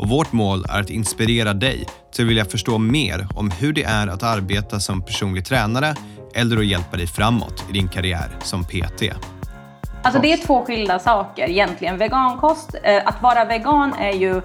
och 0.00 0.08
vårt 0.08 0.32
mål 0.32 0.64
är 0.68 0.80
att 0.80 0.90
inspirera 0.90 1.54
dig 1.54 1.86
till 2.12 2.24
att 2.24 2.30
vilja 2.30 2.44
förstå 2.44 2.78
mer 2.78 3.26
om 3.34 3.50
hur 3.50 3.72
det 3.72 3.82
är 3.82 4.06
att 4.06 4.22
arbeta 4.22 4.80
som 4.80 5.02
personlig 5.02 5.44
tränare 5.44 5.94
eller 6.34 6.56
att 6.56 6.66
hjälpa 6.66 6.96
dig 6.96 7.06
framåt 7.06 7.64
i 7.70 7.72
din 7.72 7.88
karriär 7.88 8.28
som 8.42 8.64
PT. 8.64 9.02
Alltså 10.02 10.20
det 10.20 10.32
är 10.32 10.36
två 10.36 10.64
skilda 10.64 10.98
saker 10.98 11.50
egentligen. 11.50 11.98
Vegankost, 11.98 12.74
eh, 12.82 13.02
att 13.04 13.22
vara 13.22 13.44
vegan 13.44 13.94
är 13.94 14.12
ju 14.12 14.40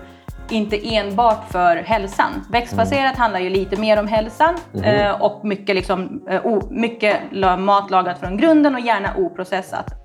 inte 0.49 0.95
enbart 0.95 1.51
för 1.51 1.75
hälsan. 1.75 2.31
Växtbaserat 2.51 3.15
mm. 3.15 3.21
handlar 3.21 3.39
ju 3.39 3.49
lite 3.49 3.79
mer 3.79 3.99
om 3.99 4.07
hälsan 4.07 4.55
mm. 4.73 5.21
och 5.21 5.45
mycket, 5.45 5.75
liksom, 5.75 6.21
eh, 6.29 6.61
mycket 6.69 7.17
mat 7.59 7.91
lagat 7.91 8.19
från 8.19 8.37
grunden 8.37 8.75
och 8.75 8.81
gärna 8.81 9.15
oprocessat. 9.15 10.04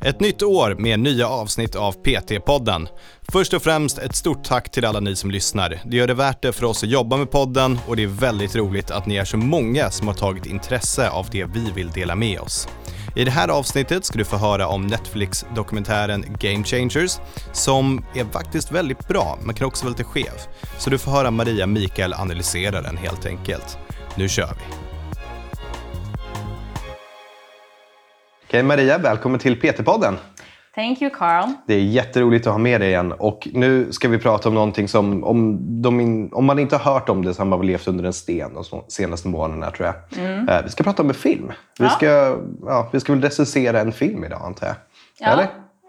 Ett 0.00 0.20
nytt 0.20 0.42
år 0.42 0.74
med 0.78 1.00
nya 1.00 1.28
avsnitt 1.28 1.76
av 1.76 1.92
PT-podden. 1.92 2.88
Först 3.32 3.54
och 3.54 3.62
främst 3.62 3.98
ett 3.98 4.16
stort 4.16 4.44
tack 4.44 4.70
till 4.70 4.84
alla 4.84 5.00
ni 5.00 5.16
som 5.16 5.30
lyssnar. 5.30 5.80
Det 5.84 5.96
gör 5.96 6.06
det 6.06 6.14
värt 6.14 6.42
det 6.42 6.52
för 6.52 6.64
oss 6.64 6.82
att 6.82 6.88
jobba 6.88 7.16
med 7.16 7.30
podden 7.30 7.78
och 7.86 7.96
det 7.96 8.02
är 8.02 8.06
väldigt 8.06 8.56
roligt 8.56 8.90
att 8.90 9.06
ni 9.06 9.16
är 9.16 9.24
så 9.24 9.36
många 9.36 9.90
som 9.90 10.06
har 10.06 10.14
tagit 10.14 10.46
intresse 10.46 11.10
av 11.10 11.26
det 11.30 11.44
vi 11.44 11.70
vill 11.70 11.90
dela 11.90 12.14
med 12.14 12.40
oss. 12.40 12.68
I 13.16 13.24
det 13.24 13.30
här 13.30 13.48
avsnittet 13.48 14.04
ska 14.04 14.18
du 14.18 14.24
få 14.24 14.36
höra 14.36 14.68
om 14.68 14.86
Netflix-dokumentären 14.86 16.24
Game 16.40 16.64
Changers 16.64 17.18
som 17.52 18.04
är 18.14 18.24
faktiskt 18.24 18.72
väldigt 18.72 19.08
bra 19.08 19.38
men 19.42 19.54
kan 19.54 19.66
också 19.66 19.84
vara 19.84 19.90
lite 19.90 20.04
skev. 20.04 20.40
Så 20.78 20.90
du 20.90 20.98
får 20.98 21.10
höra 21.10 21.30
Maria 21.30 21.66
Mikael 21.66 22.14
analysera 22.14 22.82
den 22.82 22.96
helt 22.96 23.26
enkelt. 23.26 23.78
Nu 24.16 24.28
kör 24.28 24.54
vi! 24.58 24.87
Okej, 28.48 28.62
Maria, 28.62 28.98
välkommen 28.98 29.40
till 29.40 29.60
PT-podden. 29.60 30.16
Thank 30.74 31.02
you, 31.02 31.10
Carl. 31.10 31.48
Det 31.66 31.74
är 31.74 31.80
jätteroligt 31.80 32.46
att 32.46 32.52
ha 32.52 32.58
med 32.58 32.80
dig 32.80 32.88
igen. 32.88 33.12
Och 33.12 33.48
nu 33.52 33.92
ska 33.92 34.08
vi 34.08 34.18
prata 34.18 34.48
om 34.48 34.54
någonting 34.54 34.88
som, 34.88 35.24
om, 35.24 36.00
in, 36.00 36.32
om 36.32 36.44
man 36.44 36.58
inte 36.58 36.76
har 36.76 36.92
hört 36.92 37.08
om 37.08 37.24
det 37.24 37.34
så 37.34 37.40
har 37.40 37.46
man 37.46 37.58
väl 37.58 37.66
levt 37.66 37.88
under 37.88 38.04
en 38.04 38.12
sten 38.12 38.54
de 38.54 38.64
senaste 38.88 39.28
månaderna, 39.28 39.70
tror 39.70 39.86
jag. 39.86 40.24
Mm. 40.24 40.48
Uh, 40.48 40.62
vi 40.64 40.70
ska 40.70 40.84
prata 40.84 41.02
om 41.02 41.08
en 41.08 41.14
film. 41.14 41.52
Vi, 41.78 41.84
ja. 41.84 41.90
ska, 41.90 42.38
ja, 42.66 42.88
vi 42.92 43.00
ska 43.00 43.12
väl 43.12 43.22
recensera 43.22 43.80
en 43.80 43.92
film 43.92 44.24
idag, 44.24 44.42
antar 44.44 44.66
jag. 44.66 44.76
Ja. 45.18 45.26
Eller? 45.26 45.46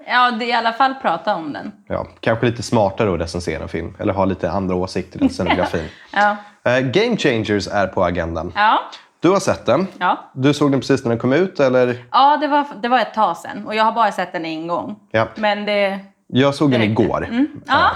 Ja, 0.07 0.31
det 0.31 0.45
är 0.45 0.49
i 0.49 0.53
alla 0.53 0.73
fall 0.73 0.95
prata 1.01 1.35
om 1.35 1.53
den. 1.53 1.71
Ja, 1.87 2.07
kanske 2.19 2.45
lite 2.45 2.63
smartare 2.63 3.13
att 3.13 3.19
recensera 3.19 3.63
en 3.63 3.69
film. 3.69 3.95
Eller 3.99 4.13
ha 4.13 4.25
lite 4.25 4.51
andra 4.51 4.75
åsikter 4.75 5.21
än 5.21 5.29
scenografin. 5.29 5.87
ja. 6.13 6.37
Uh, 6.67 6.79
Game 6.79 7.17
Changers 7.17 7.67
är 7.67 7.87
på 7.87 8.03
agendan. 8.03 8.51
Ja. 8.55 8.79
Du 9.21 9.29
har 9.29 9.39
sett 9.39 9.65
den. 9.65 9.87
Ja. 9.99 10.31
Du 10.33 10.53
såg 10.53 10.71
den 10.71 10.79
precis 10.79 11.03
när 11.03 11.09
den 11.09 11.19
kom 11.19 11.33
ut 11.33 11.59
eller? 11.59 12.05
Ja, 12.11 12.37
det 12.37 12.47
var, 12.47 12.65
det 12.81 12.87
var 12.87 12.99
ett 12.99 13.13
tag 13.13 13.37
sedan 13.37 13.67
och 13.67 13.75
jag 13.75 13.83
har 13.83 13.91
bara 13.91 14.11
sett 14.11 14.31
den 14.33 14.45
en 14.45 14.67
gång. 14.67 14.95
Ja. 15.11 15.27
Men 15.35 15.65
det... 15.65 15.99
Jag 16.27 16.55
såg 16.55 16.71
den 16.71 16.81
igår. 16.81 17.25
Mm. 17.25 17.47
Ja. 17.67 17.91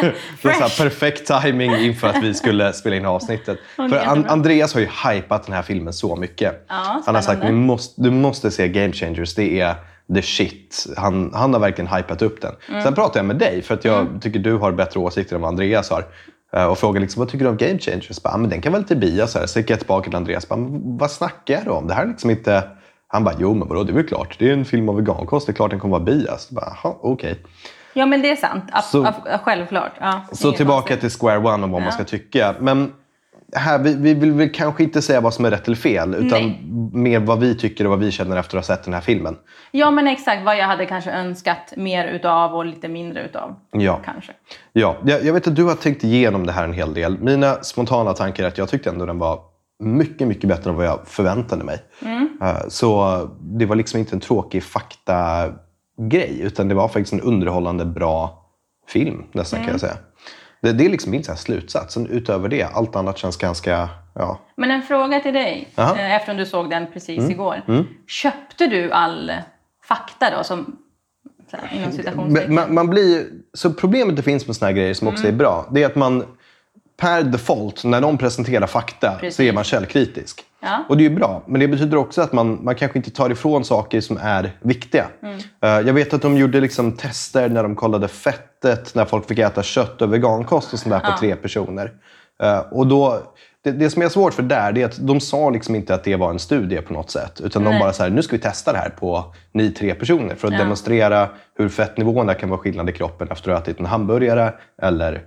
det 0.42 0.48
är 0.48 0.68
så 0.68 0.82
perfekt 0.82 1.30
timing 1.42 1.74
inför 1.74 2.08
att 2.08 2.22
vi 2.22 2.34
skulle 2.34 2.72
spela 2.72 2.96
in 2.96 3.06
avsnittet. 3.06 3.58
För 3.76 4.08
An 4.08 4.26
Andreas 4.28 4.74
har 4.74 4.80
ju 4.80 4.86
hypat 4.86 5.46
den 5.46 5.54
här 5.54 5.62
filmen 5.62 5.92
så 5.92 6.16
mycket. 6.16 6.66
Ja, 6.68 7.02
han 7.06 7.14
har 7.14 7.22
sagt 7.22 7.42
att 7.44 7.94
du 7.96 8.10
måste 8.10 8.50
se 8.50 8.68
Game 8.68 8.92
Changers. 8.92 9.34
Det 9.34 9.60
är 9.60 9.74
the 10.14 10.22
shit. 10.22 10.86
Han, 10.96 11.30
han 11.34 11.52
har 11.52 11.60
verkligen 11.60 11.96
hypat 11.96 12.22
upp 12.22 12.40
den. 12.40 12.54
Mm. 12.68 12.82
Sen 12.82 12.94
pratar 12.94 13.20
jag 13.20 13.26
med 13.26 13.36
dig 13.36 13.62
för 13.62 13.74
att 13.74 13.84
jag 13.84 14.00
mm. 14.00 14.20
tycker 14.20 14.38
du 14.38 14.56
har 14.56 14.72
bättre 14.72 15.00
åsikter 15.00 15.36
än 15.36 15.42
vad 15.42 15.48
Andreas 15.48 15.90
har. 15.90 16.04
Eh, 16.56 16.66
och 16.66 16.78
frågade 16.78 17.00
liksom, 17.00 17.20
vad 17.20 17.28
tycker 17.28 17.44
du 17.44 17.50
om 17.50 17.56
Game 17.56 17.78
Changers? 17.78 18.22
Bara, 18.22 18.34
ah, 18.34 18.36
men 18.36 18.50
den 18.50 18.60
kan 18.60 18.72
väl 18.72 18.80
lite 18.80 18.96
bia. 18.96 19.26
Så, 19.26 19.38
här. 19.38 19.46
så 19.46 19.58
gick 19.58 19.70
jag 19.70 19.78
tillbaka 19.78 20.04
till 20.04 20.16
Andreas. 20.16 20.48
Bara, 20.48 20.60
vad 20.84 21.10
snackar 21.10 21.62
du 21.64 21.70
om? 21.70 21.86
Det 21.86 21.94
här 21.94 22.02
är 22.02 22.08
liksom 22.08 22.30
inte... 22.30 22.62
Han 23.06 23.24
bara, 23.24 23.34
jo 23.38 23.54
men 23.54 23.68
vadå, 23.68 23.82
det 23.82 23.92
är 23.92 23.94
väl 23.94 24.06
klart. 24.06 24.36
Det 24.38 24.48
är 24.48 24.52
en 24.52 24.64
film 24.64 24.88
om 24.88 24.96
vegankost. 24.96 25.46
Det 25.46 25.52
är 25.52 25.54
klart 25.54 25.70
den 25.70 25.80
kommer 25.80 25.98
vara 25.98 26.04
bias. 26.04 26.50
Okej. 26.82 26.98
Okay. 27.02 27.34
Ja 27.92 28.06
men 28.06 28.22
det 28.22 28.30
är 28.30 28.36
sant. 28.36 28.64
Så, 28.84 29.12
självklart. 29.44 29.92
Ja, 30.00 30.20
så 30.32 30.52
tillbaka 30.52 30.88
konstigt. 30.88 31.00
till 31.00 31.20
square 31.20 31.38
one 31.38 31.64
om 31.64 31.70
vad 31.70 31.80
ja. 31.80 31.84
man 31.84 31.92
ska 31.92 32.04
tycka. 32.04 32.54
Men 32.60 32.92
här, 33.52 33.78
vi, 33.78 33.94
vi 33.94 34.14
vill 34.14 34.32
väl 34.32 34.50
kanske 34.50 34.82
inte 34.82 35.02
säga 35.02 35.20
vad 35.20 35.34
som 35.34 35.44
är 35.44 35.50
rätt 35.50 35.66
eller 35.66 35.76
fel, 35.76 36.14
utan 36.14 36.42
Nej. 36.42 36.60
mer 36.92 37.20
vad 37.20 37.40
vi 37.40 37.54
tycker 37.54 37.84
och 37.84 37.90
vad 37.90 37.98
vi 37.98 38.10
känner 38.10 38.36
efter 38.36 38.58
att 38.58 38.66
ha 38.66 38.76
sett 38.76 38.84
den 38.84 38.94
här 38.94 39.00
filmen. 39.00 39.36
Ja, 39.70 39.90
men 39.90 40.06
exakt 40.06 40.44
vad 40.44 40.56
jag 40.56 40.66
hade 40.66 40.86
kanske 40.86 41.10
önskat 41.10 41.72
mer 41.76 42.06
utav 42.06 42.54
och 42.54 42.64
lite 42.64 42.88
mindre 42.88 43.24
utav. 43.24 43.54
Ja, 43.72 44.00
kanske. 44.04 44.32
ja 44.72 44.96
jag, 45.04 45.24
jag 45.24 45.32
vet 45.32 45.46
att 45.46 45.56
du 45.56 45.64
har 45.64 45.74
tänkt 45.74 46.04
igenom 46.04 46.46
det 46.46 46.52
här 46.52 46.64
en 46.64 46.72
hel 46.72 46.94
del. 46.94 47.18
Mina 47.18 47.54
spontana 47.54 48.12
tankar 48.12 48.44
är 48.44 48.48
att 48.48 48.58
jag 48.58 48.68
tyckte 48.68 48.90
ändå 48.90 49.06
den 49.06 49.18
var 49.18 49.40
mycket, 49.78 50.28
mycket 50.28 50.48
bättre 50.48 50.70
än 50.70 50.76
vad 50.76 50.86
jag 50.86 51.00
förväntade 51.06 51.64
mig. 51.64 51.78
Mm. 52.02 52.38
Eh, 52.42 52.68
så 52.68 53.18
det 53.40 53.66
var 53.66 53.76
liksom 53.76 54.00
inte 54.00 54.16
en 54.16 54.20
tråkig 54.20 54.62
faktagrej, 54.62 56.40
utan 56.40 56.68
det 56.68 56.74
var 56.74 56.88
faktiskt 56.88 57.12
en 57.12 57.20
underhållande 57.20 57.84
bra 57.84 58.44
film 58.88 59.24
nästan 59.32 59.56
mm. 59.56 59.66
kan 59.66 59.72
jag 59.72 59.80
säga. 59.80 59.96
Det, 60.64 60.72
det 60.72 60.84
är 60.84 60.88
liksom 60.88 61.10
min 61.10 61.24
slutsats. 61.24 61.94
Sen 61.94 62.06
utöver 62.06 62.48
det, 62.48 62.62
allt 62.62 62.96
annat 62.96 63.18
känns 63.18 63.36
ganska... 63.36 63.88
Ja. 64.14 64.38
Men 64.56 64.70
en 64.70 64.82
fråga 64.82 65.20
till 65.20 65.34
dig, 65.34 65.68
Aha. 65.74 65.96
Eh, 65.96 66.14
eftersom 66.14 66.36
du 66.36 66.46
såg 66.46 66.70
den 66.70 66.86
precis 66.92 67.18
mm. 67.18 67.30
igår. 67.30 67.62
Mm. 67.68 67.84
Köpte 68.06 68.66
du 68.66 68.90
all 68.90 69.32
fakta 69.88 70.36
då? 70.36 70.44
Som, 70.44 70.76
inom 71.72 72.54
man, 72.54 72.74
man 72.74 72.90
blir, 72.90 73.26
så 73.54 73.72
problemet 73.72 74.16
det 74.16 74.22
finns 74.22 74.46
med 74.46 74.56
såna 74.56 74.66
här 74.66 74.76
grejer 74.76 74.94
som 74.94 75.08
också 75.08 75.22
mm. 75.24 75.34
är 75.34 75.38
bra, 75.38 75.68
det 75.70 75.82
är 75.82 75.86
att 75.86 75.96
man 75.96 76.24
per 76.96 77.22
default, 77.22 77.84
när 77.84 78.00
de 78.00 78.18
presenterar 78.18 78.66
fakta, 78.66 79.16
Precis. 79.20 79.36
så 79.36 79.42
är 79.42 79.52
man 79.52 79.64
källkritisk. 79.64 80.44
Ja. 80.64 80.84
Och 80.88 80.96
det 80.96 81.04
är 81.04 81.08
ju 81.08 81.16
bra, 81.16 81.42
men 81.46 81.60
det 81.60 81.68
betyder 81.68 81.96
också 81.96 82.22
att 82.22 82.32
man, 82.32 82.64
man 82.64 82.74
kanske 82.74 82.98
inte 82.98 83.10
tar 83.10 83.30
ifrån 83.30 83.64
saker 83.64 84.00
som 84.00 84.18
är 84.22 84.52
viktiga. 84.60 85.06
Mm. 85.22 85.36
Uh, 85.36 85.86
jag 85.86 85.92
vet 85.92 86.14
att 86.14 86.22
de 86.22 86.36
gjorde 86.36 86.60
liksom 86.60 86.92
tester 86.92 87.48
när 87.48 87.62
de 87.62 87.76
kollade 87.76 88.08
fettet, 88.08 88.94
när 88.94 89.04
folk 89.04 89.28
fick 89.28 89.38
äta 89.38 89.62
kött 89.62 90.02
och 90.02 90.12
vegankost 90.12 90.72
och 90.72 90.78
sånt 90.78 90.94
där 90.94 91.12
på 91.12 91.18
tre 91.18 91.36
personer. 91.36 91.92
Uh, 92.42 92.58
och 92.58 92.86
då, 92.86 93.22
det, 93.64 93.70
det, 93.70 93.90
som 93.90 94.02
är 94.02 94.08
svårt 94.08 94.34
för 94.34 94.42
där, 94.42 94.72
det 94.72 94.82
är 94.82 94.86
att 94.86 94.98
de 95.06 95.20
sa 95.20 95.50
liksom 95.50 95.74
inte 95.74 95.94
att 95.94 96.04
det 96.04 96.16
var 96.16 96.30
en 96.30 96.38
studie 96.38 96.80
på 96.80 96.92
något 96.92 97.10
sätt. 97.10 97.40
Utan 97.40 97.64
Nej. 97.64 97.72
de 97.72 97.78
bara 97.78 97.92
så 97.92 98.02
här, 98.02 98.10
nu 98.10 98.22
ska 98.22 98.36
vi 98.36 98.42
testa 98.42 98.72
det 98.72 98.78
här 98.78 98.90
på 98.90 99.34
ni 99.52 99.70
tre 99.70 99.94
personer 99.94 100.34
för 100.34 100.48
att 100.48 100.54
ja. 100.54 100.60
demonstrera 100.60 101.28
hur 101.58 101.68
fettnivåerna 101.68 102.34
kan 102.34 102.48
vara 102.48 102.60
skillnad 102.60 102.88
i 102.88 102.92
kroppen 102.92 103.28
efter 103.30 103.50
att 103.50 103.58
ha 103.58 103.62
ätit 103.62 103.80
en 103.80 103.86
hamburgare 103.86 104.52
eller 104.82 105.22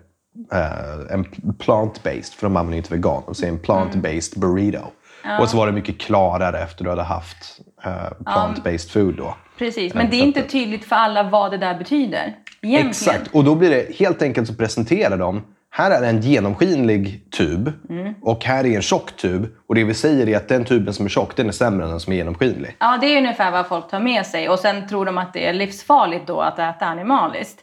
uh, 0.54 1.14
en 1.14 1.26
plant-based, 1.60 2.34
för 2.34 2.48
de 2.48 2.58
använder 2.58 2.78
inte 2.78 2.94
vegan. 2.94 3.24
De 3.26 3.36
säger 3.36 3.54
en 3.54 3.60
plant-based 3.60 4.40
burrito. 4.40 4.86
Ja. 5.24 5.42
Och 5.42 5.50
så 5.50 5.58
var 5.58 5.66
det 5.68 5.74
mycket 5.74 6.00
klarare 6.00 6.60
efter 6.60 6.84
du 6.84 6.90
hade 6.90 7.04
haft 7.04 7.60
uh, 7.86 8.24
plant-based 8.26 8.92
food 8.92 9.16
då. 9.18 9.36
Precis, 9.58 9.94
men 9.94 10.10
det 10.10 10.18
är 10.18 10.24
inte 10.24 10.44
tydligt 10.44 10.86
för 10.86 10.96
alla 10.96 11.24
vad 11.24 11.52
det 11.52 11.58
där 11.58 11.78
betyder. 11.78 12.36
Egentligen. 12.62 12.90
Exakt, 12.90 13.36
och 13.36 13.44
då 13.44 13.56
blir 13.56 13.70
det 13.70 13.96
helt 13.96 14.22
enkelt 14.22 14.48
så 14.48 14.54
presenterar 14.54 15.18
de 15.18 15.42
här 15.78 15.92
är 15.92 16.10
en 16.10 16.22
genomskinlig 16.22 17.32
tub 17.32 17.72
mm. 17.90 18.14
och 18.22 18.46
här 18.46 18.66
är 18.66 18.76
en 18.76 18.82
tjock 18.82 19.12
tub. 19.18 19.48
Och 19.68 19.76
det 19.76 19.84
vi 19.84 19.94
säger 19.94 20.30
är 20.30 20.38
att 20.38 20.48
den 20.48 20.66
tuben 20.66 20.94
som 20.94 21.06
är 21.06 21.10
tjock 21.10 21.36
den 21.36 21.48
är 21.48 21.52
sämre 21.52 21.86
än 21.86 21.90
den 21.90 22.00
som 22.00 22.14
är 22.14 22.18
genomskinlig. 22.18 22.76
Ja, 22.80 22.98
det 23.02 23.08
är 23.08 23.18
ungefär 23.18 23.52
vad 23.52 23.68
folk 23.68 23.90
tar 23.90 24.00
med 24.00 24.26
sig. 24.26 24.50
Och 24.50 24.60
sen 24.60 24.88
tror 24.88 25.06
de 25.06 25.18
att 25.18 25.34
det 25.34 25.48
är 25.48 25.54
livsfarligt 25.54 26.28
då 26.28 26.42
att 26.42 26.60
äta 26.60 26.86
animaliskt. 26.86 27.60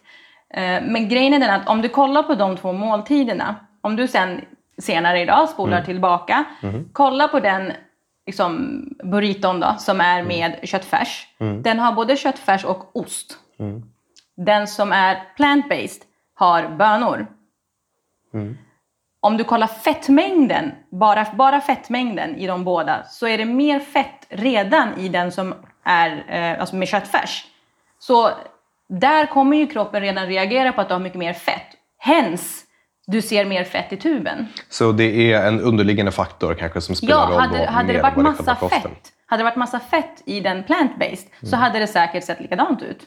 Eh, 0.56 0.82
men 0.82 1.08
grejen 1.08 1.34
är 1.34 1.38
den 1.38 1.50
att 1.50 1.68
om 1.68 1.82
du 1.82 1.88
kollar 1.88 2.22
på 2.22 2.34
de 2.34 2.56
två 2.56 2.72
måltiderna, 2.72 3.56
om 3.80 3.96
du 3.96 4.08
sen 4.08 4.40
senare 4.78 5.20
idag 5.20 5.48
spolar 5.48 5.76
mm. 5.76 5.84
tillbaka, 5.84 6.44
mm. 6.62 6.88
kolla 6.92 7.28
på 7.28 7.40
den 7.40 7.72
liksom, 8.26 8.82
burriton 9.04 9.60
då, 9.60 9.74
som 9.78 10.00
är 10.00 10.20
mm. 10.20 10.28
med 10.28 10.68
köttfärs. 10.68 11.28
Mm. 11.38 11.62
Den 11.62 11.78
har 11.78 11.92
både 11.92 12.16
köttfärs 12.16 12.64
och 12.64 12.96
ost. 12.96 13.38
Mm. 13.58 13.82
Den 14.36 14.66
som 14.66 14.92
är 14.92 15.22
plant-based 15.36 16.02
har 16.34 16.68
bönor. 16.68 17.26
Mm. 18.34 18.58
Om 19.20 19.36
du 19.36 19.44
kollar 19.44 19.66
fettmängden, 19.66 20.72
bara, 20.90 21.26
bara 21.34 21.60
fettmängden 21.60 22.36
i 22.36 22.46
de 22.46 22.64
båda, 22.64 23.04
så 23.04 23.26
är 23.26 23.38
det 23.38 23.44
mer 23.44 23.80
fett 23.80 24.26
redan 24.28 24.98
i 24.98 25.08
den 25.08 25.32
som 25.32 25.54
är 25.84 26.24
eh, 26.28 26.60
alltså 26.60 26.76
med 26.76 26.88
köttfärs. 26.88 27.46
Så 27.98 28.30
där 28.88 29.26
kommer 29.26 29.56
ju 29.56 29.66
kroppen 29.66 30.00
redan 30.00 30.26
reagera 30.26 30.72
på 30.72 30.80
att 30.80 30.88
du 30.88 30.94
har 30.94 31.00
mycket 31.00 31.18
mer 31.18 31.32
fett. 31.32 31.66
Hens 31.98 32.64
du 33.06 33.22
ser 33.22 33.44
mer 33.44 33.64
fett 33.64 33.92
i 33.92 33.96
tuben. 33.96 34.46
Så 34.68 34.92
det 34.92 35.32
är 35.32 35.46
en 35.48 35.60
underliggande 35.60 36.12
faktor 36.12 36.54
kanske 36.54 36.80
som 36.80 36.94
spelar 36.94 37.14
ja, 37.14 37.28
roll? 37.30 37.40
Hade, 37.40 37.66
hade 37.66 37.92
det 37.92 38.02
varit 38.02 38.16
massa 38.16 38.56
fett, 38.56 39.12
hade 39.26 39.40
det 39.40 39.44
varit 39.44 39.56
massa 39.56 39.80
fett 39.80 40.22
i 40.24 40.40
den 40.40 40.64
plant-based 40.64 41.26
mm. 41.40 41.50
så 41.50 41.56
hade 41.56 41.78
det 41.78 41.86
säkert 41.86 42.24
sett 42.24 42.40
likadant 42.40 42.82
ut. 42.82 42.98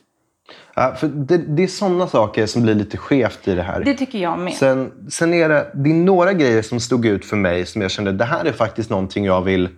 Ja, 0.76 0.96
för 0.98 1.08
det, 1.08 1.38
det 1.38 1.64
är 1.64 1.68
sådana 1.68 2.08
saker 2.08 2.46
som 2.46 2.64
blir 2.64 2.76
lite 2.76 2.98
skevt 2.98 3.48
i 3.48 3.56
det 3.56 3.62
här. 3.62 3.84
Det 3.84 3.94
tycker 3.94 4.20
jag 4.20 4.40
med. 4.40 4.54
Sen, 4.54 4.92
sen 5.10 5.34
är 5.34 5.50
det, 5.50 5.72
det 5.74 5.90
är 5.90 5.94
några 5.94 6.34
grejer 6.34 6.62
som 6.62 6.80
stod 6.80 7.06
ut 7.06 7.26
för 7.26 7.36
mig 7.36 7.66
som 7.66 7.82
jag 7.82 7.92
kände 7.92 8.12
det 8.12 8.26
här 8.26 8.46
är 8.46 8.52
faktiskt 8.52 8.90
någonting 8.90 9.26
jag 9.26 9.42
vill 9.42 9.70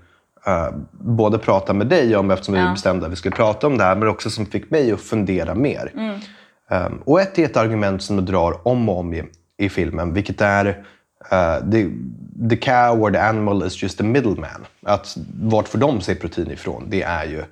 eh, 0.49 0.73
både 0.91 1.37
prata 1.37 1.73
med 1.73 1.87
dig 1.87 2.15
om 2.15 2.31
eftersom 2.31 2.53
vi 2.53 2.59
Ja. 2.61 2.71
bestämde 2.71 3.05
att 3.05 3.11
vi 3.11 3.15
skulle 3.15 3.35
prata 3.35 3.67
om 3.67 3.77
det 3.77 3.83
här 3.83 3.95
men 3.95 4.07
också 4.07 4.29
som 4.29 4.45
fick 4.45 4.71
mig 4.71 4.91
att 4.91 5.01
fundera 5.01 5.55
mer. 5.55 5.91
Um, 6.71 7.01
och 7.05 7.21
ett 7.21 7.39
är 7.39 7.45
ett 7.45 7.57
argument 7.57 8.03
som 8.03 8.15
de 8.15 8.25
drar 8.25 8.67
om 8.67 8.89
och 8.89 8.99
om 8.99 9.13
i, 9.13 9.23
i 9.57 9.69
filmen 9.69 10.13
vilket 10.13 10.41
är 10.41 10.65
uh, 10.67 11.71
the, 11.71 11.89
the 12.49 12.55
cow 12.57 13.01
or 13.03 13.11
the 13.11 13.17
animal 13.19 13.63
is 13.63 13.83
just 13.83 14.01
a 14.01 14.03
middleman. 14.03 14.65
Att 14.85 15.17
vart 15.41 15.67
får 15.67 15.79
de 15.79 16.01
sig 16.01 16.15
protein 16.15 16.51
ifrån? 16.51 16.83
Det 16.87 17.01
är 17.03 17.25
ju 17.25 17.43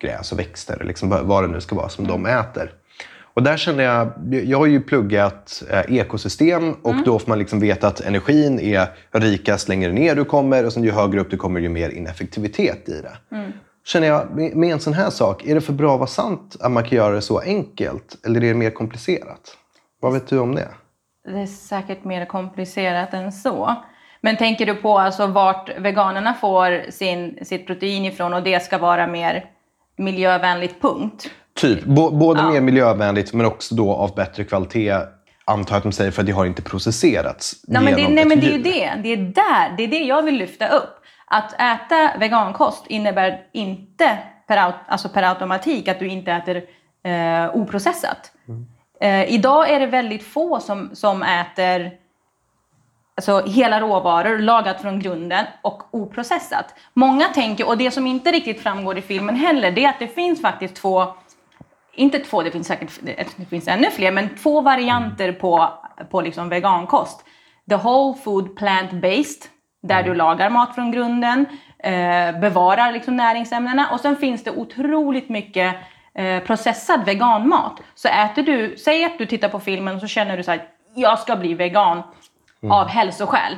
gräs 0.00 0.32
och 0.32 0.38
växter, 0.38 0.82
liksom 0.84 1.08
vad 1.22 1.44
det 1.44 1.48
nu 1.48 1.60
ska 1.60 1.76
vara 1.76 1.88
som 1.88 2.06
de 2.06 2.26
äter. 2.26 2.72
Och 3.36 3.42
där 3.42 3.56
känner 3.56 3.84
jag, 3.84 4.12
jag 4.44 4.58
har 4.58 4.66
ju 4.66 4.80
pluggat 4.80 5.62
eh, 5.70 5.98
ekosystem 5.98 6.72
och 6.72 6.94
då 7.04 7.18
får 7.18 7.28
man 7.28 7.38
liksom 7.38 7.60
veta 7.60 7.88
att 7.88 8.00
energin 8.00 8.60
är 8.60 8.88
rikast 9.12 9.68
längre 9.68 9.92
ner 9.92 10.14
du 10.14 10.24
kommer 10.24 10.66
och 10.66 10.72
sen 10.72 10.84
ju 10.84 10.90
högre 10.90 11.20
upp 11.20 11.30
du 11.30 11.36
kommer 11.36 11.60
ju 11.60 11.68
mer 11.68 11.90
ineffektivitet 11.90 12.88
i 12.88 13.00
det. 13.02 13.16
Känner 13.84 14.06
jag, 14.06 14.36
med, 14.36 14.56
med 14.56 14.72
en 14.72 14.80
sån 14.80 14.92
här 14.92 15.10
sak, 15.10 15.44
är 15.46 15.54
det 15.54 15.60
för 15.60 15.72
bra 15.72 15.92
att 15.92 15.98
vara 15.98 16.06
sant 16.06 16.56
att 16.60 16.72
man 16.72 16.84
kan 16.84 16.96
göra 16.96 17.14
det 17.14 17.22
så 17.22 17.38
enkelt 17.38 18.26
eller 18.26 18.44
är 18.44 18.48
det 18.48 18.54
mer 18.54 18.70
komplicerat? 18.70 19.56
Vad 20.00 20.12
vet 20.12 20.28
du 20.28 20.38
om 20.38 20.54
det? 20.54 20.68
Det 21.24 21.40
är 21.40 21.46
säkert 21.46 22.04
mer 22.04 22.24
komplicerat 22.24 23.14
än 23.14 23.32
så. 23.32 23.74
Men 24.20 24.36
tänker 24.36 24.66
du 24.66 24.74
på 24.74 24.98
alltså 24.98 25.26
vart 25.26 25.78
veganerna 25.78 26.34
får 26.34 26.90
sin, 26.90 27.38
sitt 27.42 27.66
protein 27.66 28.04
ifrån 28.04 28.34
och 28.34 28.42
det 28.42 28.60
ska 28.60 28.78
vara 28.78 29.06
mer 29.06 29.50
miljövänligt, 29.96 30.80
punkt? 30.80 31.30
Typ, 31.56 31.84
bo, 31.84 32.10
både 32.10 32.42
mer 32.42 32.60
miljövänligt 32.60 33.32
men 33.32 33.46
också 33.46 33.74
då 33.74 33.94
av 33.94 34.14
bättre 34.14 34.44
kvalitet 34.44 34.94
antar 35.44 35.74
jag 35.74 35.76
att 35.76 35.82
de 35.82 35.92
säger 35.92 36.10
för 36.10 36.22
att 36.22 36.26
det 36.26 36.32
har 36.32 36.46
inte 36.46 36.62
processerats 36.62 37.54
Nej, 37.68 37.82
men 37.82 37.94
det, 37.94 38.08
nej, 38.08 38.24
men 38.24 38.40
det 38.40 38.46
är 38.46 38.52
ju 38.52 38.62
det. 38.62 38.92
Det 39.02 39.12
är 39.12 39.16
där. 39.16 39.76
Det 39.76 39.82
är 39.82 39.88
det 39.88 39.98
jag 39.98 40.22
vill 40.22 40.36
lyfta 40.36 40.68
upp. 40.68 41.02
Att 41.26 41.52
äta 41.52 42.18
vegankost 42.18 42.86
innebär 42.86 43.40
inte 43.52 44.18
per, 44.46 44.72
alltså 44.88 45.08
per 45.08 45.22
automatik 45.22 45.88
att 45.88 45.98
du 45.98 46.08
inte 46.08 46.32
äter 46.32 46.62
eh, 47.04 47.56
oprocessat. 47.56 48.32
Eh, 49.00 49.34
idag 49.34 49.70
är 49.70 49.80
det 49.80 49.86
väldigt 49.86 50.24
få 50.24 50.60
som, 50.60 50.90
som 50.92 51.22
äter 51.22 51.90
alltså, 53.16 53.42
hela 53.46 53.80
råvaror 53.80 54.38
lagat 54.38 54.80
från 54.80 55.00
grunden 55.00 55.46
och 55.62 55.82
oprocessat. 55.94 56.74
Många 56.92 57.24
tänker, 57.24 57.68
och 57.68 57.78
det 57.78 57.90
som 57.90 58.06
inte 58.06 58.32
riktigt 58.32 58.62
framgår 58.62 58.98
i 58.98 59.02
filmen 59.02 59.36
heller, 59.36 59.70
det 59.70 59.84
är 59.84 59.88
att 59.88 59.98
det 59.98 60.08
finns 60.08 60.42
faktiskt 60.42 60.76
två 60.76 61.06
inte 61.96 62.18
två, 62.18 62.42
det 62.42 62.50
finns 62.50 62.66
säkert 62.66 62.90
det 63.36 63.44
finns 63.50 63.68
ännu 63.68 63.90
fler, 63.90 64.12
men 64.12 64.36
två 64.36 64.60
varianter 64.60 65.32
på, 65.32 65.72
på 66.10 66.20
liksom 66.20 66.48
vegankost. 66.48 67.24
The 67.70 67.76
whole 67.76 68.18
food 68.24 68.58
plant-based, 68.58 69.46
där 69.82 70.02
du 70.02 70.14
lagar 70.14 70.50
mat 70.50 70.74
från 70.74 70.92
grunden, 70.92 71.46
eh, 71.78 72.40
bevarar 72.40 72.92
liksom 72.92 73.16
näringsämnena 73.16 73.88
och 73.92 74.00
sen 74.00 74.16
finns 74.16 74.44
det 74.44 74.50
otroligt 74.50 75.28
mycket 75.28 75.76
eh, 76.14 76.42
processad 76.42 77.04
veganmat. 77.04 77.80
Så 77.94 78.08
äter 78.08 78.42
du, 78.42 78.76
säg 78.76 79.04
att 79.04 79.18
du 79.18 79.26
tittar 79.26 79.48
på 79.48 79.60
filmen 79.60 79.94
och 79.94 80.00
så 80.00 80.06
känner 80.06 80.36
du 80.36 80.42
så 80.42 80.50
här, 80.50 80.68
jag 80.94 81.18
ska 81.18 81.36
bli 81.36 81.54
vegan 81.54 82.02
av 82.70 82.88
hälsoskäl 82.88 83.56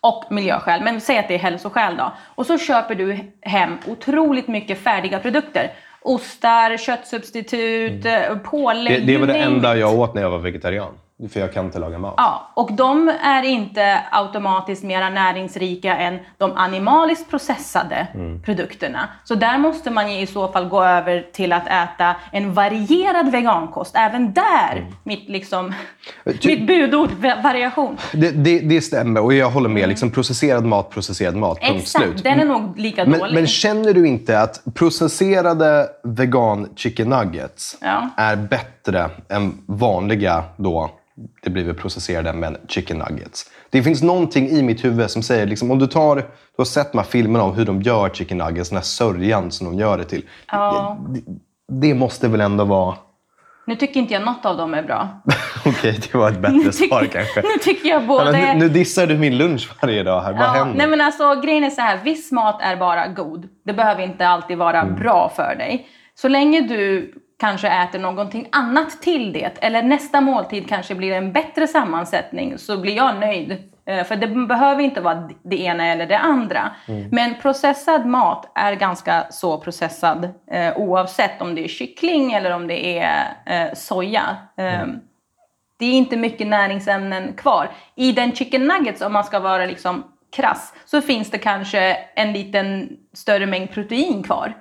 och 0.00 0.24
miljöskäl, 0.30 0.82
men 0.82 1.00
säg 1.00 1.18
att 1.18 1.28
det 1.28 1.34
är 1.34 1.38
hälsoskäl 1.38 1.96
då. 1.96 2.12
Och 2.34 2.46
så 2.46 2.58
köper 2.58 2.94
du 2.94 3.32
hem 3.42 3.78
otroligt 3.86 4.48
mycket 4.48 4.84
färdiga 4.84 5.18
produkter. 5.18 5.70
Ostar, 6.02 6.76
köttsubstitut, 6.76 8.04
mm. 8.04 8.40
pålägg. 8.40 9.06
Det, 9.06 9.12
det 9.12 9.18
var 9.18 9.26
det 9.26 9.36
enda 9.36 9.76
jag 9.76 9.98
åt 9.98 10.14
när 10.14 10.22
jag 10.22 10.30
var 10.30 10.38
vegetarian. 10.38 10.92
För 11.32 11.40
jag 11.40 11.52
kan 11.52 11.64
inte 11.64 11.78
laga 11.78 11.98
mat. 11.98 12.14
Ja, 12.16 12.50
och 12.54 12.72
de 12.72 13.08
är 13.22 13.42
inte 13.42 14.00
automatiskt 14.10 14.84
mer 14.84 15.10
näringsrika 15.10 15.96
än 15.96 16.18
de 16.38 16.52
animaliskt 16.56 17.30
processade 17.30 18.06
Mm. 18.14 18.42
produkterna. 18.42 19.08
Så 19.24 19.34
där 19.34 19.58
måste 19.58 19.90
man 19.90 20.08
i 20.08 20.26
så 20.26 20.48
fall 20.48 20.68
gå 20.68 20.84
över 20.84 21.26
till 21.32 21.52
att 21.52 21.66
äta 21.66 22.14
en 22.32 22.54
varierad 22.54 23.32
vegankost. 23.32 23.96
Även 23.96 24.32
där, 24.32 24.76
Mm. 24.76 24.92
mitt, 25.04 25.28
liksom, 25.28 25.74
Ty- 26.40 26.48
mitt 26.48 26.66
budord, 26.66 27.10
va- 27.10 27.36
variation. 27.42 27.96
Det, 28.12 28.30
det, 28.30 28.58
det 28.60 28.80
stämmer 28.80 29.22
och 29.24 29.34
jag 29.34 29.50
håller 29.50 29.68
med. 29.68 29.88
Liksom, 29.88 30.10
processerad 30.10 30.64
mat, 30.64 30.90
processerad 30.90 31.36
mat. 31.36 31.60
Punkt 31.60 31.88
slut. 31.88 32.02
Mm. 32.04 32.14
Exakt, 32.14 32.24
den 32.24 32.40
är 32.40 32.44
nog 32.44 32.78
lika 32.78 33.04
Men, 33.04 33.18
dålig. 33.18 33.34
men 33.34 33.46
känner 33.46 33.92
du 33.94 34.06
inte 34.08 34.40
att 34.40 34.62
processerade 34.74 35.86
vegan 36.04 36.68
chicken 36.76 37.08
nuggets 37.08 37.76
Ja. 37.80 38.08
är 38.16 38.36
bättre 38.36 39.10
än 39.28 39.58
vanliga 39.66 40.44
då, 40.56 40.90
det 41.42 41.50
blir 41.50 41.64
väl 41.64 41.74
processerade 41.74 42.32
men 42.32 42.56
chicken 42.68 42.98
nuggets? 42.98 43.44
Det 43.70 43.82
finns 43.82 44.02
någonting 44.02 44.48
i 44.48 44.62
mitt 44.62 44.84
huvud 44.84 45.10
som 45.10 45.22
säger, 45.22 45.46
liksom, 45.46 45.70
om 45.70 45.78
du 45.78 45.86
tar, 45.86 46.16
du 46.16 46.22
har 46.58 46.64
sett 46.64 46.92
de 46.92 46.98
här 46.98 47.04
filmerna 47.04 47.44
om 47.44 47.54
hur 47.54 47.64
de 47.64 47.82
gör 47.82 48.08
chicken 48.08 48.38
nuggets, 48.38 48.68
den 48.70 48.76
här 48.76 48.82
sörjan 48.84 49.50
som 49.50 49.66
de 49.66 49.78
gör 49.78 49.98
det 49.98 50.04
till. 50.04 50.22
Ja. 50.52 50.98
Det, 51.08 51.20
det 51.88 51.94
måste 51.94 52.28
väl 52.28 52.40
ändå 52.40 52.64
vara... 52.64 52.96
Nu 53.66 53.76
tycker 53.76 54.00
inte 54.00 54.14
jag 54.14 54.22
något 54.24 54.44
av 54.46 54.56
dem 54.56 54.74
är 54.74 54.82
bra. 54.82 55.08
Okej, 55.66 56.00
det 56.12 56.18
var 56.18 56.30
ett 56.30 56.38
bättre 56.42 56.72
svar 56.72 57.08
kanske. 57.12 57.40
nu 57.42 57.58
tycker 57.62 57.88
jag 57.88 58.02
Ja, 58.02 58.06
både... 58.06 58.32
nu, 58.32 58.54
nu 58.58 58.68
dissar 58.68 59.06
du 59.06 59.18
min 59.18 59.38
lunch 59.38 59.70
varje 59.82 60.02
dag 60.02 60.20
här. 60.20 60.32
Vad 60.32 60.42
Ja, 60.42 60.46
händer? 60.46 60.74
nej 60.78 60.86
men 60.86 61.00
alltså 61.00 61.40
grejen 61.40 61.64
är 61.64 61.70
så 61.70 61.80
här, 61.80 61.98
viss 62.04 62.32
mat 62.32 62.58
är 62.62 62.76
bara 62.76 63.08
god. 63.08 63.48
Det 63.64 63.72
behöver 63.72 64.02
inte 64.02 64.28
alltid 64.28 64.58
vara 64.58 64.80
Mm. 64.82 64.94
bra 64.94 65.32
för 65.36 65.54
dig. 65.58 65.88
Så 66.14 66.28
länge 66.28 66.60
du 66.60 67.14
kanske 67.40 67.68
äter 67.68 67.98
någonting 67.98 68.48
annat 68.52 69.02
till 69.02 69.32
det, 69.32 69.58
eller 69.60 69.82
nästa 69.82 70.20
måltid 70.20 70.68
kanske 70.68 70.94
blir 70.94 71.12
en 71.12 71.32
bättre 71.32 71.66
sammansättning, 71.66 72.58
så 72.58 72.76
blir 72.78 72.96
jag 72.96 73.20
nöjd. 73.20 73.56
Eh, 73.84 74.04
För 74.04 74.16
det 74.16 74.26
behöver 74.26 74.82
inte 74.82 75.00
vara 75.00 75.28
det 75.42 75.60
ena 75.60 75.86
eller 75.86 76.06
det 76.06 76.18
andra. 76.18 76.70
Mm. 76.88 77.08
Men 77.12 77.34
processad 77.34 78.06
mat 78.06 78.50
är 78.54 78.72
ganska 78.74 79.26
så 79.30 79.58
processad 79.58 80.28
eh, 80.50 80.76
oavsett 80.76 81.42
om 81.42 81.54
det 81.54 81.64
är 81.64 81.68
kyckling 81.68 82.32
eller 82.32 82.50
om 82.50 82.66
det 82.66 82.98
är 82.98 83.24
eh, 83.46 83.74
soja. 83.74 84.36
Eh, 84.56 84.86
det 85.78 85.86
är 85.86 85.92
inte 85.92 86.16
mycket 86.16 86.46
näringsämnen 86.46 87.32
kvar. 87.32 87.70
I 87.94 88.12
den 88.12 88.32
chicken 88.34 88.66
nuggets, 88.66 89.02
om 89.02 89.12
man 89.12 89.24
ska 89.24 89.38
vara 89.40 89.66
liksom 89.66 90.04
krass, 90.36 90.74
så 90.84 91.00
finns 91.02 91.30
det 91.30 91.38
kanske 91.38 91.96
en 92.14 92.32
liten 92.32 92.88
större 93.12 93.46
mängd 93.46 93.70
protein 93.70 94.22
kvar. 94.22 94.54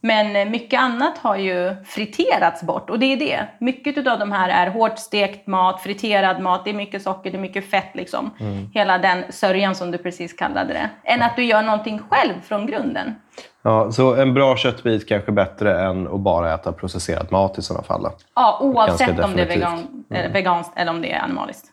Men 0.00 0.36
eh, 0.36 0.50
mycket 0.50 0.80
annat 0.80 1.18
har 1.18 1.36
ju 1.36 1.76
friterats 1.84 2.62
bort 2.62 2.90
och 2.90 2.98
det 2.98 3.12
är 3.12 3.16
det. 3.16 3.48
Mycket 3.60 4.06
av 4.06 4.18
de 4.18 4.32
här 4.32 4.66
är 4.66 4.70
hårt 4.70 4.98
stekt 4.98 5.46
mat, 5.46 5.82
friterad 5.82 6.40
mat, 6.40 6.64
det 6.64 6.70
är 6.70 6.74
mycket 6.74 7.02
socker, 7.02 7.30
det 7.30 7.36
är 7.36 7.40
mycket 7.40 7.70
fett 7.70 7.90
liksom. 7.94 8.30
Hela 8.74 8.98
den 8.98 9.24
sörjan 9.30 9.74
som 9.74 9.90
du 9.90 9.98
precis 9.98 10.32
kallade 10.32 10.72
det. 10.72 10.90
Än 11.04 11.22
att 11.22 11.36
du 11.36 11.44
gör 11.44 11.62
någonting 11.62 12.00
själv 12.08 12.32
från 12.42 12.66
grunden. 12.66 13.14
Ja, 13.62 13.92
så 13.92 14.14
en 14.14 14.34
bra 14.34 14.56
köttbit 14.56 15.08
kanske 15.08 15.32
bättre 15.32 15.80
än 15.80 16.06
att 16.06 16.20
bara 16.20 16.54
äta 16.54 16.72
processerad 16.72 17.32
mat 17.32 17.58
i 17.58 17.62
sådana 17.62 17.84
fall. 17.84 18.02
då. 18.02 18.12
Ja, 18.34 18.58
oavsett 18.60 19.24
om 19.24 19.36
det 19.36 19.42
är 19.42 19.46
vegan, 19.46 20.04
eh, 20.10 20.32
veganskt 20.32 20.72
eller 20.76 20.90
om 20.90 21.02
det 21.02 21.12
är 21.12 21.20
animaliskt. 21.20 21.66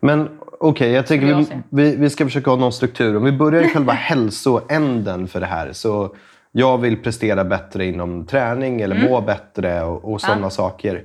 Men 0.00 0.38
okej, 0.60 0.90
jag 0.90 1.06
tänker 1.06 1.26
vi, 1.26 1.46
vi, 1.68 1.96
vi 1.96 2.10
ska 2.10 2.24
försöka 2.24 2.50
ha 2.50 2.56
någon 2.56 2.72
struktur. 2.72 3.16
Om 3.16 3.24
vi 3.24 3.32
börjar 3.32 3.62
i 3.62 3.68
själva 3.68 3.92
hälsoänden 3.92 5.28
för 5.28 5.40
det 5.40 5.46
här. 5.46 5.72
Så 5.72 6.14
jag 6.56 6.78
vill 6.78 7.02
prestera 7.02 7.44
bättre 7.44 7.86
inom 7.86 8.26
träning 8.26 8.80
eller 8.80 8.96
Mm. 8.96 9.10
må 9.10 9.20
bättre 9.20 9.82
och, 9.82 10.12
och 10.12 10.20
sådana 10.20 10.50
saker. 10.50 11.02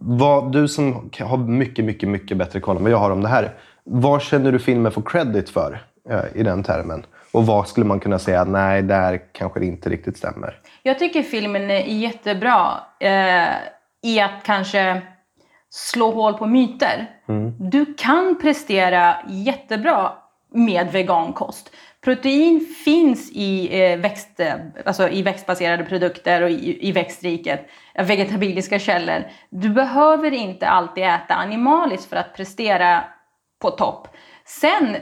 Vad, 0.00 0.52
du 0.52 0.68
som 0.68 1.10
har 1.20 1.36
mycket, 1.36 1.84
mycket, 1.84 2.08
mycket 2.08 2.36
bättre 2.36 2.60
koll 2.60 2.76
än 2.76 2.82
vad 2.82 2.92
jag 2.92 2.98
har 2.98 3.10
om 3.10 3.22
det 3.22 3.28
här. 3.28 3.54
Vad 3.84 4.22
känner 4.22 4.52
du 4.52 4.58
filmen 4.58 4.92
får 4.92 5.02
credit 5.02 5.50
för 5.50 5.82
eh, 6.10 6.20
i 6.34 6.42
den 6.42 6.62
termen? 6.62 7.06
Och 7.32 7.46
vad 7.46 7.68
skulle 7.68 7.86
man 7.86 8.00
kunna 8.00 8.18
säga, 8.18 8.44
nej, 8.44 8.82
där 8.82 9.20
kanske 9.32 9.60
det 9.60 9.66
inte 9.66 9.90
riktigt 9.90 10.16
stämmer? 10.16 10.60
Jag 10.82 10.98
tycker 10.98 11.22
filmen 11.22 11.70
är 11.70 11.84
jättebra 11.84 12.80
eh, 13.00 13.48
i 14.02 14.20
att 14.20 14.42
kanske 14.44 15.02
slå 15.70 16.10
hål 16.10 16.34
på 16.34 16.46
myter. 16.46 17.10
Du 17.58 17.94
kan 17.98 18.38
prestera 18.42 19.16
jättebra 19.28 20.12
med 20.54 20.92
vegankost. 20.92 21.70
Protein 22.04 22.60
finns 22.84 23.30
i, 23.32 23.82
eh, 23.82 23.98
växt, 23.98 24.40
alltså 24.86 25.08
i 25.08 25.22
växtbaserade 25.22 25.84
produkter 25.84 26.42
och 26.42 26.50
i, 26.50 26.88
i 26.88 26.92
växtriket, 26.92 27.68
eh, 27.94 28.06
vegetabiliska 28.06 28.78
källor. 28.78 29.24
Du 29.50 29.70
behöver 29.70 30.30
inte 30.30 30.68
alltid 30.68 31.04
äta 31.04 31.34
animaliskt 31.34 32.08
för 32.08 32.16
att 32.16 32.34
prestera 32.34 33.04
på 33.62 33.70
topp. 33.70 34.08
Sen 34.44 34.96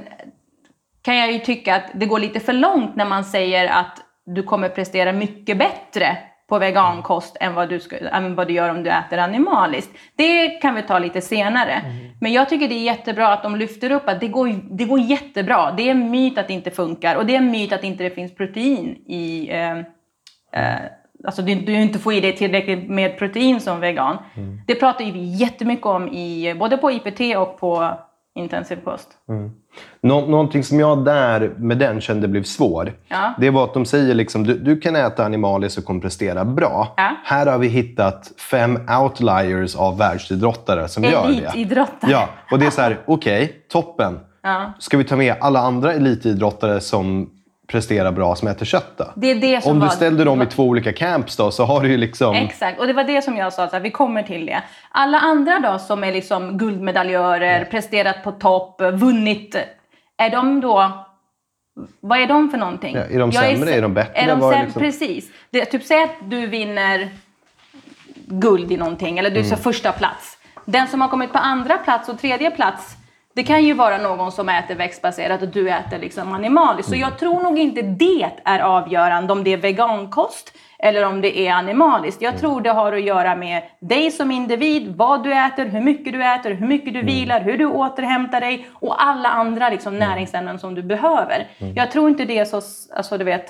kan 1.02 1.16
jag 1.16 1.32
ju 1.32 1.38
tycka 1.38 1.76
att 1.76 1.90
det 1.94 2.06
går 2.06 2.18
lite 2.18 2.40
för 2.40 2.52
långt 2.52 2.96
när 2.96 3.04
man 3.04 3.24
säger 3.24 3.68
att 3.68 4.02
du 4.26 4.42
kommer 4.42 4.68
prestera 4.68 5.12
mycket 5.12 5.58
bättre 5.58 6.18
på 6.48 6.58
vegankost 6.58 7.36
än 7.40 7.54
vad, 7.54 7.68
du 7.68 7.80
ska, 7.80 7.96
än 7.98 8.34
vad 8.34 8.48
du 8.48 8.54
gör 8.54 8.70
om 8.70 8.82
du 8.82 8.90
äter 8.90 9.18
animaliskt. 9.18 9.90
Det 10.16 10.48
kan 10.48 10.74
vi 10.74 10.82
ta 10.82 10.98
lite 10.98 11.20
senare. 11.20 11.82
Men 12.20 12.32
jag 12.32 12.48
tycker 12.48 12.68
det 12.68 12.74
är 12.74 12.84
jättebra 12.84 13.32
att 13.32 13.42
de 13.42 13.56
lyfter 13.56 13.92
upp 13.92 14.08
att 14.08 14.20
det 14.20 14.28
går, 14.28 14.76
det 14.76 14.84
går 14.84 15.00
jättebra. 15.00 15.72
Det 15.76 15.82
är 15.82 15.90
en 15.90 16.10
myt 16.10 16.38
att 16.38 16.48
det 16.48 16.54
inte 16.54 16.70
funkar 16.70 17.16
och 17.16 17.26
det 17.26 17.34
är 17.34 17.38
en 17.38 17.50
myt 17.50 17.72
att 17.72 17.84
inte 17.84 18.04
det 18.04 18.10
finns 18.10 18.34
protein 18.34 18.96
i 19.06 19.48
eh, 19.50 19.78
eh, 20.52 20.80
alltså 21.24 21.42
du, 21.42 21.54
du 21.54 21.72
inte 21.72 21.98
får 21.98 22.12
i 22.12 22.20
dig 22.20 22.36
tillräckligt 22.36 22.88
med 22.88 23.18
protein 23.18 23.60
som 23.60 23.80
vegan. 23.80 24.18
Mm. 24.36 24.60
Det 24.66 24.74
pratar 24.74 25.04
ju 25.04 25.12
vi 25.12 25.24
jättemycket 25.24 25.86
om 25.86 26.08
i, 26.08 26.54
både 26.54 26.76
på 26.76 26.90
IPT 26.90 27.36
och 27.36 27.58
på 27.60 27.98
intensiv 28.36 28.76
kost. 28.84 29.08
Nå 30.00 30.26
någonting 30.26 30.64
som 30.64 30.80
jag 30.80 31.04
där 31.04 31.54
med 31.56 31.78
den 31.78 32.00
kände 32.00 32.28
blev 32.28 32.42
svår. 32.42 32.92
Ja. 33.08 33.34
Det 33.38 33.50
var 33.50 33.64
att 33.64 33.74
de 33.74 33.84
säger 33.84 34.14
liksom, 34.14 34.44
du, 34.44 34.58
du 34.58 34.80
kan 34.80 34.96
äta 34.96 35.24
animaliskt 35.24 35.78
och 35.78 35.84
kommer 35.84 36.00
prestera 36.00 36.44
bra. 36.44 36.94
Ja. 36.96 37.16
Här 37.24 37.46
har 37.46 37.58
vi 37.58 37.68
hittat 37.68 38.32
fem 38.50 38.78
outliers 39.02 39.76
av 39.76 39.98
världsidrottare 39.98 40.88
som 40.88 41.04
gör 41.04 41.28
det. 41.28 41.34
Elitidrottare. 41.34 42.10
Ja, 42.10 42.28
och 42.50 42.58
det 42.58 42.66
är 42.66 42.70
så 42.70 42.80
här, 42.80 42.98
okej, 43.06 43.66
toppen. 43.68 44.20
Ja. 44.42 44.72
Ska 44.78 44.96
vi 44.96 45.04
ta 45.04 45.16
med 45.16 45.34
alla 45.40 45.60
andra 45.60 45.92
elitidrottare 45.92 46.80
som 46.80 47.30
presterar 47.66 48.12
bra 48.12 48.34
som 48.36 48.48
äter 48.48 48.66
kött 48.66 48.92
då? 48.96 49.12
Det 49.16 49.30
är 49.30 49.34
det 49.34 49.62
som 49.62 49.72
Om 49.72 49.78
du 49.80 49.86
var- 49.86 49.92
ställde 49.92 50.24
dem 50.24 50.42
i 50.42 50.46
två 50.46 50.62
olika 50.64 50.92
camps 50.92 51.36
då 51.36 51.50
så 51.50 51.64
har 51.64 51.80
du 51.80 51.88
ju 51.88 51.96
liksom... 51.96 52.34
Exakt, 52.34 52.80
och 52.80 52.86
det 52.86 52.92
var 52.92 53.04
det 53.04 53.22
som 53.22 53.36
jag 53.36 53.52
sa, 53.52 53.68
så 53.68 53.72
här, 53.76 53.80
vi 53.80 53.90
kommer 53.90 54.22
till 54.22 54.46
det. 54.46 54.62
Alla 54.90 55.18
andra 55.18 55.58
då 55.58 55.78
som 55.78 56.04
är 56.04 56.12
liksom 56.12 56.58
guldmedaljörer, 56.58 57.64
presterat 57.64 58.24
på 58.24 58.32
topp, 58.32 58.80
vunnit, 58.92 59.56
är 60.18 60.30
de 60.30 60.60
då... 60.60 60.90
Vad 62.00 62.18
är 62.18 62.26
de 62.26 62.50
för 62.50 62.58
någonting? 62.58 62.96
Ja, 62.96 63.02
är 63.02 63.18
de 63.18 63.32
sämre? 63.32 63.70
Är 63.70 63.82
de 63.82 63.94
bättre? 63.94 64.12
Är 64.20 64.26
de 64.26 64.40
Vad 64.40 64.52
är 64.54 64.58
säm- 64.58 64.64
liksom- 64.64 64.82
Precis. 64.82 65.30
Det, 65.50 65.64
typ 65.64 65.84
säg 65.84 66.02
att 66.02 66.10
du 66.24 66.46
vinner 66.46 67.08
guld 68.26 68.72
i 68.72 68.76
någonting, 68.76 69.18
eller 69.18 69.30
du 69.30 69.36
är 69.36 69.44
Mm. 69.44 69.56
så 69.56 69.62
första 69.62 69.92
plats. 69.92 70.38
Den 70.64 70.88
som 70.88 71.00
har 71.00 71.08
kommit 71.08 71.32
på 71.32 71.38
andra 71.38 71.76
plats 71.76 72.08
och 72.08 72.18
tredje 72.18 72.50
plats, 72.50 72.95
det 73.36 73.42
kan 73.44 73.64
ju 73.64 73.72
vara 73.74 73.98
någon 73.98 74.32
som 74.32 74.48
äter 74.48 74.74
växtbaserat 74.74 75.42
och 75.42 75.48
du 75.48 75.70
äter 75.70 75.98
liksom 75.98 76.32
animaliskt. 76.32 76.88
Så 76.88 76.94
Mm. 76.94 77.08
jag 77.08 77.18
tror 77.18 77.42
nog 77.42 77.58
inte 77.58 77.82
det 77.82 78.26
är 78.44 78.58
avgörande 78.60 79.32
om 79.32 79.44
det 79.44 79.52
är 79.52 79.56
vegankost 79.56 80.52
eller 80.78 81.04
om 81.06 81.20
det 81.20 81.38
är 81.38 81.52
animaliskt. 81.52 82.20
Mm. 82.22 82.32
Jag 82.32 82.40
tror 82.40 82.60
det 82.60 82.70
har 82.70 82.92
att 82.92 83.02
göra 83.04 83.36
med 83.36 83.62
dig 83.80 84.10
som 84.10 84.30
individ, 84.30 84.96
vad 84.96 85.24
du 85.24 85.32
äter, 85.32 85.64
hur 85.64 85.80
mycket 85.80 86.12
du 86.12 86.24
äter, 86.24 86.50
hur 86.54 86.66
mycket 86.66 86.88
Mm. 86.88 87.06
du 87.06 87.12
vilar, 87.12 87.40
hur 87.40 87.58
du 87.58 87.66
återhämtar 87.66 88.40
dig 88.40 88.66
och 88.72 89.02
alla 89.06 89.28
andra 89.28 89.70
liksom 89.70 89.98
näringsämnen 89.98 90.58
som 90.58 90.74
du 90.74 90.82
behöver. 90.82 91.46
Mm. 91.58 91.74
Jag 91.74 91.90
tror 91.90 92.08
inte 92.08 92.24
det 92.24 92.38
är 92.38 92.44
så, 92.44 92.56
alltså 92.96 93.18
du 93.18 93.24
vet, 93.24 93.46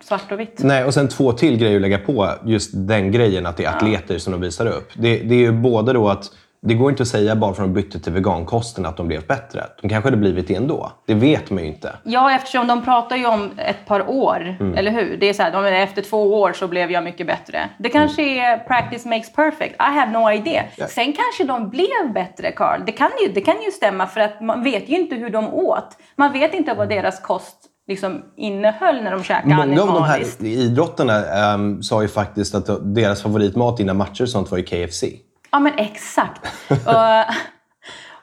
svart 0.00 0.32
och 0.32 0.40
vitt. 0.40 0.60
Nej, 0.62 0.84
och 0.84 0.94
sen 0.94 1.08
två 1.08 1.32
till 1.32 1.56
grejer 1.58 1.76
att 1.76 1.82
lägga 1.82 1.98
på 1.98 2.28
just 2.44 2.70
den 2.74 3.12
grejen 3.12 3.46
att 3.46 3.56
det 3.56 3.64
är 3.64 3.76
atleter 3.76 4.18
som 4.18 4.32
de 4.32 4.40
visar 4.40 4.66
upp. 4.66 4.90
Det, 4.94 5.18
det 5.18 5.34
är 5.34 5.38
ju 5.38 5.52
både 5.52 5.92
då 5.92 6.08
att 6.08 6.24
det 6.62 6.74
går 6.74 6.90
inte 6.90 7.02
att 7.02 7.08
säga 7.08 7.36
bara 7.36 7.54
för 7.54 7.62
att 7.62 7.68
de 7.68 7.74
bytte 7.74 8.00
till 8.00 8.12
vegankosten 8.12 8.86
att 8.86 8.96
de 8.96 9.08
blev 9.08 9.26
bättre. 9.26 9.64
De 9.82 9.88
kanske 9.88 10.06
hade 10.06 10.16
blivit 10.16 10.48
det 10.48 10.54
ändå. 10.54 10.92
Det 11.06 11.14
vet 11.14 11.50
man 11.50 11.62
ju 11.62 11.68
inte. 11.68 11.92
Ja, 12.04 12.34
eftersom 12.34 12.66
de 12.66 12.84
pratar 12.84 13.16
ju 13.16 13.26
om 13.26 13.50
ett 13.58 13.86
par 13.86 14.08
år, 14.10 14.56
Mm. 14.60 14.74
eller 14.74 14.90
hur? 14.90 15.16
Det 15.20 15.28
är 15.28 15.32
så 15.32 15.42
här, 15.42 15.52
de, 15.52 15.64
efter 15.64 16.02
två 16.02 16.34
år 16.40 16.52
så 16.52 16.68
blev 16.68 16.90
jag 16.90 17.04
mycket 17.04 17.26
bättre. 17.26 17.68
Det 17.78 17.88
kanske 17.88 18.22
Mm. 18.22 18.38
är 18.44 18.58
practice 18.58 19.04
makes 19.06 19.32
perfect. 19.32 19.72
I 19.74 19.76
have 19.98 20.12
no 20.12 20.30
idea. 20.30 20.62
Sen 20.88 21.12
kanske 21.12 21.44
de 21.44 21.70
blev 21.70 22.12
bättre, 22.14 22.52
Carl. 22.52 22.80
Det 22.86 22.92
kan, 22.92 23.10
ju, 23.26 23.32
det 23.32 23.40
kan 23.40 23.62
ju 23.66 23.70
stämma 23.70 24.06
för 24.06 24.20
att 24.20 24.40
man 24.40 24.64
vet 24.64 24.88
ju 24.88 24.96
inte 24.96 25.14
hur 25.16 25.30
de 25.30 25.54
åt. 25.54 25.88
Man 26.16 26.32
vet 26.32 26.54
inte 26.54 26.74
vad 26.74 26.88
deras 26.88 27.20
kost 27.20 27.56
liksom 27.88 28.22
innehöll 28.36 29.02
när 29.02 29.10
de 29.10 29.22
käkade 29.22 29.54
Många 29.54 29.62
av 29.82 29.86
de 29.88 30.02
här 30.02 30.14
animaliskt. 30.14 30.42
idrottarna 30.42 31.54
um, 31.54 31.82
sa 31.82 32.02
ju 32.02 32.08
faktiskt 32.08 32.54
att 32.54 32.94
deras 32.94 33.22
favoritmat 33.22 33.80
innan 33.80 33.96
matcher 33.96 34.22
och 34.22 34.28
sånt 34.28 34.50
var 34.50 34.58
ju 34.58 34.64
KFC. 34.64 35.04
Ja, 35.50 35.58
men 35.58 35.72
exakt. 35.76 36.70
och, 36.70 37.34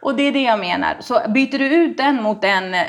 och 0.01 0.15
det 0.15 0.23
är 0.23 0.31
det 0.31 0.43
jag 0.43 0.59
menar. 0.59 0.95
Så 0.99 1.21
byter 1.29 1.59
du 1.59 1.65
ut 1.65 1.97
den 1.97 2.21
mot 2.23 2.43
en 2.43 2.73
eh, 2.73 2.81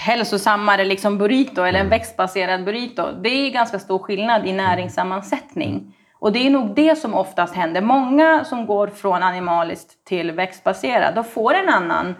hälsosammare 0.00 0.84
liksom 0.84 1.18
burrito 1.18 1.62
eller 1.62 1.80
en 1.80 1.88
växtbaserad 1.88 2.64
burrito. 2.64 3.02
Det 3.22 3.28
är 3.28 3.50
ganska 3.50 3.78
stor 3.78 3.98
skillnad 3.98 4.46
i 4.46 4.52
näringssammansättning. 4.52 5.94
Och 6.22 6.32
det 6.32 6.46
är 6.46 6.50
nog 6.50 6.74
det 6.74 6.98
som 6.98 7.14
oftast 7.14 7.54
händer. 7.54 7.80
Många 7.80 8.44
som 8.44 8.66
går 8.66 8.86
från 8.86 9.22
animaliskt 9.22 10.04
till 10.04 10.32
växtbaserad, 10.32 11.14
de 11.14 11.24
får 11.24 11.54
en 11.54 11.68
annan 11.68 12.14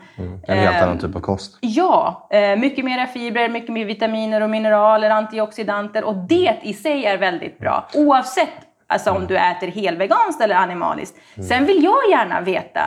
En 0.46 0.58
helt 0.58 0.76
eh, 0.76 0.82
annan 0.82 0.98
typ 0.98 1.16
av 1.16 1.20
kost. 1.20 1.58
Ja, 1.60 2.28
eh, 2.30 2.56
mycket 2.56 2.84
mera 2.84 3.06
fibrer, 3.06 3.48
mycket 3.48 3.72
mer 3.72 3.84
vitaminer 3.84 4.40
och 4.40 4.50
mineraler, 4.50 5.10
antioxidanter 5.10 6.04
och 6.04 6.16
det 6.16 6.56
i 6.62 6.74
sig 6.74 7.04
är 7.04 7.18
väldigt 7.18 7.58
bra. 7.58 7.88
Oavsett 7.94 8.71
alltså, 8.92 9.10
om 9.10 9.26
du 9.26 9.36
äter 9.36 9.66
helveganskt 9.66 10.40
eller 10.40 10.56
animaliskt. 10.56 11.16
Sen 11.48 11.66
vill 11.66 11.84
jag 11.84 12.10
gärna 12.10 12.40
veta 12.40 12.80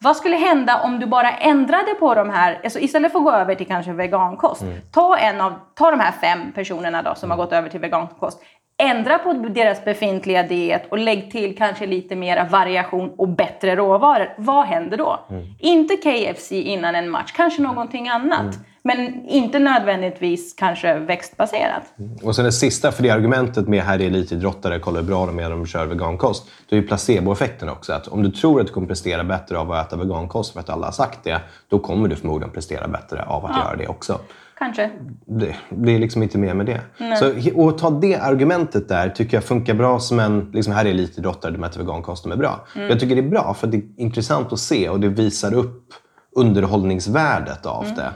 vad 0.00 0.16
skulle 0.16 0.36
hända 0.36 0.80
om 0.82 1.00
du 1.00 1.06
bara 1.06 1.30
ändrade 1.30 1.94
på 1.98 2.14
de 2.14 2.30
här, 2.30 2.60
alltså 2.64 2.78
istället 2.78 3.12
för 3.12 3.18
att 3.18 3.24
gå 3.24 3.32
över 3.32 3.54
till 3.54 3.66
kanske 3.66 3.92
vegankost. 3.92 4.62
Ta, 4.92 5.16
en 5.16 5.40
av, 5.40 5.52
ta 5.74 5.90
de 5.90 6.00
här 6.00 6.12
fem 6.12 6.52
personerna 6.52 7.02
då 7.02 7.14
som 7.14 7.30
har 7.30 7.36
gått 7.36 7.52
över 7.52 7.68
till 7.68 7.80
vegankost. 7.80 8.42
Ändra 8.82 9.18
på 9.18 9.32
deras 9.32 9.84
befintliga 9.84 10.42
diet 10.42 10.86
och 10.90 10.98
lägg 10.98 11.30
till 11.30 11.56
kanske 11.56 11.86
lite 11.86 12.16
mera 12.16 12.44
variation 12.44 13.14
och 13.18 13.28
bättre 13.28 13.76
råvaror. 13.76 14.34
Vad 14.38 14.66
händer 14.66 14.96
då? 14.96 15.18
Inte 15.58 15.96
KFC 15.96 16.52
innan 16.52 16.94
en 16.94 17.10
match, 17.10 17.32
kanske 17.36 17.62
någonting 17.62 18.08
annat. 18.08 18.54
Men 18.88 19.28
inte 19.28 19.58
nödvändigtvis 19.58 20.54
kanske 20.54 20.98
växtbaserat. 20.98 21.82
Och 22.22 22.36
sen 22.36 22.44
det 22.44 22.52
sista, 22.52 22.92
för 22.92 23.02
det 23.02 23.10
argumentet 23.10 23.68
med 23.68 23.82
här 23.82 24.00
är 24.00 24.06
elitidrottare, 24.06 24.78
kolla 24.78 25.00
hur 25.00 25.06
bra 25.06 25.26
de 25.26 25.38
är 25.38 25.42
när 25.42 25.50
de 25.50 25.66
kör 25.66 25.86
vegankost. 25.86 26.48
Det 26.68 26.76
är 26.76 26.80
ju 26.80 26.86
placeboeffekten 26.86 27.68
också. 27.68 27.92
Att 27.92 28.08
om 28.08 28.22
du 28.22 28.30
tror 28.30 28.60
att 28.60 28.66
du 28.66 28.72
kommer 28.72 28.86
prestera 28.86 29.24
bättre 29.24 29.58
av 29.58 29.72
att 29.72 29.86
äta 29.86 29.96
vegankost 29.96 30.52
för 30.52 30.60
att 30.60 30.70
alla 30.70 30.86
har 30.86 30.92
sagt 30.92 31.24
det, 31.24 31.40
då 31.68 31.78
kommer 31.78 32.08
du 32.08 32.16
förmodligen 32.16 32.52
prestera 32.52 32.88
bättre 32.88 33.22
av 33.22 33.46
att 33.46 33.56
göra 33.56 33.76
det 33.76 33.88
också. 33.88 34.20
Kanske. 34.58 34.90
Det, 35.26 35.54
det 35.70 35.94
är 35.94 35.98
liksom 35.98 36.22
inte 36.22 36.38
mer 36.38 36.54
med 36.54 36.66
det. 36.66 36.80
Så 37.18 37.68
att 37.68 37.78
ta 37.78 37.90
det 37.90 38.16
argumentet 38.16 38.88
där 38.88 39.08
tycker 39.08 39.36
jag 39.36 39.44
funkar 39.44 39.74
bra 39.74 40.00
som 40.00 40.20
en, 40.20 40.50
liksom 40.54 40.72
här 40.72 40.84
är 40.84 40.90
elitidrottare, 40.90 41.52
de 41.52 41.64
äter 41.64 41.80
vegankost, 41.80 42.22
de 42.22 42.32
är 42.32 42.36
bra. 42.36 42.66
Jag 42.74 43.00
tycker 43.00 43.14
det 43.14 43.22
är 43.22 43.30
bra 43.30 43.54
för 43.54 43.66
det 43.66 43.76
är 43.76 43.82
intressant 43.96 44.52
att 44.52 44.58
se 44.58 44.88
och 44.88 45.00
det 45.00 45.08
visar 45.08 45.54
upp 45.54 45.92
underhållningsvärdet 46.36 47.66
av 47.66 47.84
det. 47.96 48.12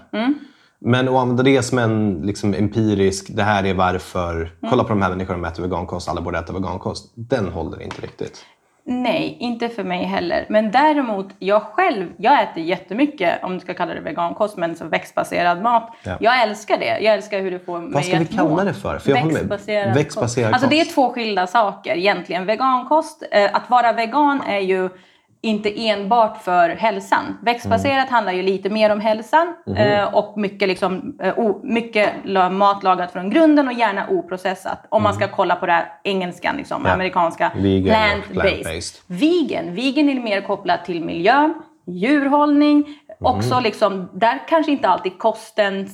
Men 0.85 1.09
att 1.09 1.15
använda 1.15 1.43
det 1.43 1.62
som 1.62 1.79
en 1.79 2.21
liksom, 2.25 2.55
empirisk, 2.55 3.27
det 3.29 3.43
här 3.43 3.65
är 3.65 3.75
varför, 3.75 4.51
kolla 4.71 4.83
på 4.83 4.89
de 4.89 5.03
här 5.03 5.11
människorna 5.11 5.37
som 5.37 5.45
äter 5.45 5.62
vegankost, 5.62 6.09
alla 6.09 6.21
borde 6.21 6.39
äta 6.39 6.53
vegankost. 6.53 7.12
Den 7.15 7.49
håller 7.49 7.83
inte 7.83 8.03
riktigt. 8.03 8.45
Nej, 8.85 9.37
inte 9.41 9.69
för 9.69 9.85
mig 9.85 10.05
heller. 10.05 10.47
Men 10.49 10.71
däremot, 10.71 11.27
jag 11.39 11.62
själv, 11.62 12.07
jag 12.17 12.43
äter 12.43 12.62
jättemycket, 12.62 13.45
om 13.45 13.55
du 13.55 13.61
ska 13.61 13.75
kalla 13.75 13.95
det 13.95 14.01
vegankost, 14.01 14.57
men 14.57 14.77
så 14.77 14.85
växtbaserad 14.85 15.62
mat. 15.62 15.97
Ja. 16.03 16.17
Jag 16.21 16.43
älskar 16.43 16.79
det. 16.79 16.99
Jag 17.01 17.15
älskar 17.15 17.41
hur 17.41 17.51
det 17.51 17.59
får 17.59 17.79
mig 17.79 18.03
ska 18.03 18.19
vi 18.19 18.25
att 18.25 18.31
kalla 18.31 18.51
må. 18.51 18.65
det 18.65 18.75
för? 18.75 18.99
För 18.99 19.11
jag. 19.11 19.25
Växtbaserad, 19.25 19.95
Växtbaserad 19.95 20.53
kost. 20.53 20.55
Alltså 20.55 20.69
det 20.69 20.81
är 20.81 20.85
kost. 20.85 20.95
två 20.95 21.12
skilda 21.12 21.47
saker 21.47 21.97
egentligen. 21.97 22.47
Vegankost, 22.47 23.23
eh, 23.31 23.51
att 23.53 23.71
vara 23.71 23.93
vegan 23.93 24.43
är 24.47 24.61
ju 24.61 24.89
inte 25.44 25.88
enbart 25.88 26.42
för 26.42 26.68
hälsan. 26.68 27.38
Växtbaserat 27.42 27.96
Mm. 27.96 28.12
handlar 28.14 28.32
ju 28.32 28.42
lite 28.42 28.70
mer 28.70 28.90
om 28.92 29.00
hälsan 29.00 29.54
Mhm. 29.66 29.76
eh, 29.76 30.14
och 30.14 30.38
mycket, 30.38 30.68
liksom, 30.68 31.16
eh, 31.22 31.38
o, 31.38 31.61
mycket 31.64 32.08
mat 32.52 32.82
lagat 32.82 33.12
från 33.12 33.30
grunden 33.30 33.68
och 33.68 33.75
gärna 33.75 34.06
oprocessat. 34.08 34.87
Om 34.88 35.02
man 35.02 35.14
ska 35.14 35.28
kolla 35.28 35.56
på 35.56 35.66
det 35.66 35.72
här 35.72 35.87
engelskan, 36.04 36.56
liksom, 36.56 36.76
Mm. 36.76 36.88
Ja. 36.88 36.94
amerikanska. 36.94 37.50
Plant-based. 37.54 38.32
plant-based. 38.32 39.00
Vegan. 39.06 39.75
Vegan 39.75 40.08
är 40.08 40.20
mer 40.20 40.40
kopplat 40.40 40.84
till 40.84 41.04
miljö, 41.04 41.50
djurhållning. 41.87 42.84
Också 43.20 43.52
Mm. 43.52 43.62
liksom, 43.64 44.08
där 44.12 44.40
kanske 44.49 44.72
inte 44.72 44.88
alltid 44.88 45.18
kosten 45.18 45.88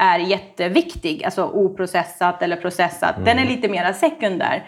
är 0.00 0.18
jätteviktig, 0.18 1.24
alltså 1.24 1.44
oprocessat 1.44 2.42
eller 2.42 2.56
processat. 2.56 3.14
Den 3.16 3.28
Mm. 3.28 3.44
är 3.44 3.48
lite 3.50 3.68
mer 3.68 3.92
sekundär. 3.92 4.64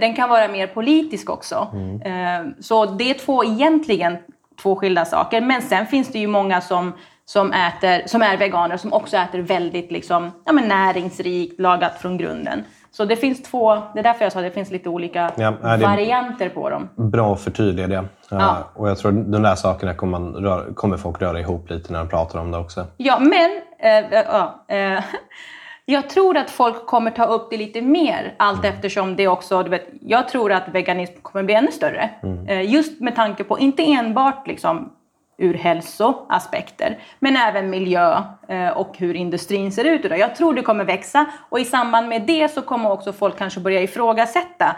Den 0.00 0.14
kan 0.14 0.28
vara 0.28 0.48
mer 0.48 0.66
politisk 0.66 1.30
också. 1.30 1.68
Mm. 1.72 2.02
Eh, 2.02 2.52
så 2.60 2.84
det 2.84 3.10
är 3.10 3.14
två 3.14 3.44
egentligen 3.44 4.16
två 4.62 4.76
skilda 4.76 5.04
saker. 5.04 5.40
Men 5.40 5.62
sen 5.62 5.86
finns 5.86 6.08
det 6.08 6.18
ju 6.18 6.26
många 6.26 6.60
som, 6.60 6.92
som, 7.24 7.52
äter, 7.52 8.08
som 8.08 8.22
är 8.22 8.36
veganer 8.36 8.76
som 8.76 8.92
också 8.92 9.16
äter 9.16 9.38
väldigt 9.38 9.92
liksom, 9.92 10.30
ja, 10.44 10.52
men 10.52 10.68
näringsrikt, 10.68 11.60
lagat 11.60 11.98
från 11.98 12.16
grunden. 12.18 12.64
Så 12.90 13.04
det 13.04 13.16
finns 13.16 13.42
två, 13.42 13.74
det 13.74 13.98
är 13.98 14.02
därför 14.02 14.24
jag 14.24 14.32
sa 14.32 14.38
att 14.38 14.44
det 14.44 14.50
finns 14.50 14.70
lite 14.70 14.88
olika 14.88 15.30
Ja, 15.36 15.52
varianter 15.62 16.48
på 16.48 16.70
dem. 16.70 16.88
Bra 16.96 17.32
att 17.32 17.40
förtydliga 17.40 17.86
det. 17.86 18.04
Ja. 18.30 18.36
Uh, 18.36 18.56
och 18.74 18.88
jag 18.88 18.98
tror 18.98 19.12
de 19.12 19.42
där 19.42 19.54
sakerna 19.54 19.94
kommer, 19.94 20.18
röra, 20.18 20.74
kommer 20.74 20.96
folk 20.96 21.22
röra 21.22 21.40
ihop 21.40 21.70
lite 21.70 21.92
när 21.92 21.98
de 21.98 22.08
pratar 22.08 22.38
om 22.38 22.50
det 22.50 22.58
också. 22.58 22.86
Ja, 22.96 23.18
men 23.18 23.50
eh, 23.78 24.04
ja, 24.10 24.64
eh, 24.68 25.04
jag 25.84 26.08
tror 26.08 26.36
att 26.36 26.50
folk 26.50 26.86
kommer 26.86 27.10
ta 27.10 27.24
upp 27.24 27.50
det 27.50 27.56
lite 27.56 27.82
mer 27.82 28.34
allt 28.36 28.64
eftersom 28.64 29.16
det 29.16 29.28
också, 29.28 29.62
du 29.62 29.70
vet, 29.70 29.88
jag 30.00 30.28
tror 30.28 30.52
att 30.52 30.68
veganism 30.68 31.20
kommer 31.22 31.42
bli 31.42 31.54
ännu 31.54 31.72
större. 31.72 32.10
Eh, 32.48 32.70
just 32.70 33.00
med 33.00 33.16
tanke 33.16 33.44
på, 33.44 33.58
inte 33.58 33.82
enbart 33.82 34.46
liksom 34.46 34.92
ur 35.38 35.54
hälsoaspekter, 35.54 36.98
men 37.18 37.36
även 37.36 37.70
miljö 37.70 38.22
eh, 38.48 38.68
och 38.68 38.98
hur 38.98 39.14
industrin 39.14 39.72
ser 39.72 39.84
ut 39.84 40.04
idag. 40.04 40.18
Jag 40.18 40.36
tror 40.36 40.54
det 40.54 40.62
kommer 40.62 40.84
växa 40.84 41.26
och 41.48 41.60
i 41.60 41.64
samband 41.64 42.08
med 42.08 42.22
det 42.22 42.48
så 42.48 42.62
kommer 42.62 42.90
också 42.90 43.12
folk 43.12 43.38
kanske 43.38 43.60
börja 43.60 43.82
ifrågasätta 43.82 44.76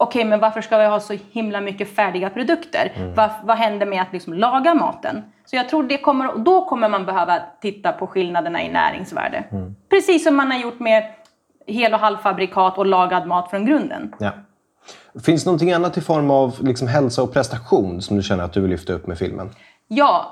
okej, 0.00 0.24
men 0.24 0.40
varför 0.40 0.60
ska 0.60 0.78
vi 0.78 0.84
ha 0.84 1.00
så 1.00 1.16
himla 1.32 1.60
mycket 1.60 1.96
färdiga 1.96 2.30
produkter? 2.30 3.12
Vad, 3.16 3.30
vad 3.42 3.56
händer 3.56 3.86
med 3.86 4.02
att 4.02 4.12
liksom 4.12 4.34
laga 4.34 4.74
maten? 4.74 5.22
Så 5.44 5.56
jag 5.56 5.68
tror 5.68 5.82
det 5.82 5.98
kommer, 5.98 6.38
då 6.38 6.64
kommer 6.64 6.88
man 6.88 7.06
behöva 7.06 7.42
titta 7.60 7.92
på 7.92 8.06
skillnaderna 8.06 8.62
i 8.62 8.68
näringsvärde. 8.68 9.44
Precis 9.90 10.24
som 10.24 10.36
man 10.36 10.50
har 10.50 10.58
gjort 10.58 10.80
med 10.80 11.04
hel 11.66 11.94
och 11.94 12.00
halvfabrikat 12.00 12.78
och 12.78 12.86
lagad 12.86 13.26
mat 13.26 13.50
från 13.50 13.66
grunden. 13.66 14.14
Ja. 14.18 14.32
Finns 15.24 15.44
det 15.44 15.48
någonting 15.48 15.72
annat 15.72 15.96
i 15.96 16.00
form 16.00 16.30
av 16.30 16.56
liksom 16.60 16.88
hälsa 16.88 17.22
och 17.22 17.32
prestation 17.32 18.02
som 18.02 18.16
du 18.16 18.22
känner 18.22 18.44
att 18.44 18.52
du 18.52 18.60
vill 18.60 18.70
lyfta 18.70 18.92
upp 18.92 19.06
med 19.06 19.18
filmen? 19.18 19.50
Jag 19.88 20.26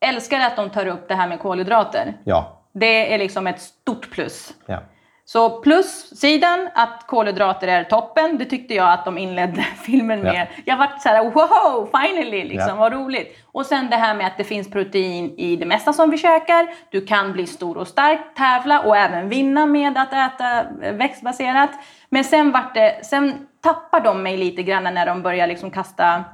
älskar 0.00 0.40
att 0.40 0.56
de 0.56 0.70
tar 0.70 0.86
upp 0.86 1.08
det 1.08 1.14
här 1.14 1.28
med 1.28 1.40
kolhydrater. 1.40 2.16
Ja. 2.24 2.60
Det 2.72 3.14
är 3.14 3.18
liksom 3.18 3.46
ett 3.46 3.60
stort 3.60 4.10
plus. 4.10 4.54
ja. 4.66 4.78
Så 5.26 5.60
plussidan, 5.60 6.68
att 6.74 7.04
kolhydrater 7.06 7.68
är 7.68 7.84
toppen, 7.84 8.38
det 8.38 8.44
tyckte 8.44 8.74
jag 8.74 8.92
att 8.92 9.04
de 9.04 9.18
inledde 9.18 9.62
filmen 9.84 10.20
med. 10.20 10.34
Ja. 10.34 10.62
Jag 10.64 10.76
vart 10.76 11.02
så 11.02 11.08
här, 11.08 11.24
wow, 11.24 11.90
finally, 12.00 12.44
liksom, 12.44 12.68
Ja. 12.68 12.74
vad 12.74 12.92
roligt. 12.92 13.38
Och 13.52 13.66
sen 13.66 13.90
det 13.90 13.96
här 13.96 14.14
med 14.14 14.26
att 14.26 14.36
det 14.38 14.44
finns 14.44 14.70
protein 14.70 15.34
i 15.38 15.56
det 15.56 15.66
mesta 15.66 15.92
som 15.92 16.10
vi 16.10 16.18
käkar. 16.18 16.66
Du 16.90 17.06
kan 17.06 17.32
bli 17.32 17.46
stor 17.46 17.76
och 17.76 17.88
stark, 17.88 18.20
tävla 18.36 18.80
och 18.80 18.96
även 18.96 19.28
vinna 19.28 19.66
med 19.66 19.98
att 19.98 20.12
äta 20.12 20.60
eh, 20.82 20.92
växtbaserat. 20.92 21.70
Men 22.08 22.24
sen 22.24 22.52
vart 22.52 22.74
det, 22.74 23.06
sen 23.06 23.46
tappar 23.62 24.00
de 24.00 24.22
mig 24.22 24.36
lite 24.36 24.62
grann 24.62 24.84
när 24.94 25.06
de 25.06 25.22
börjar 25.22 25.46
liksom 25.46 25.70
kasta 25.70 26.24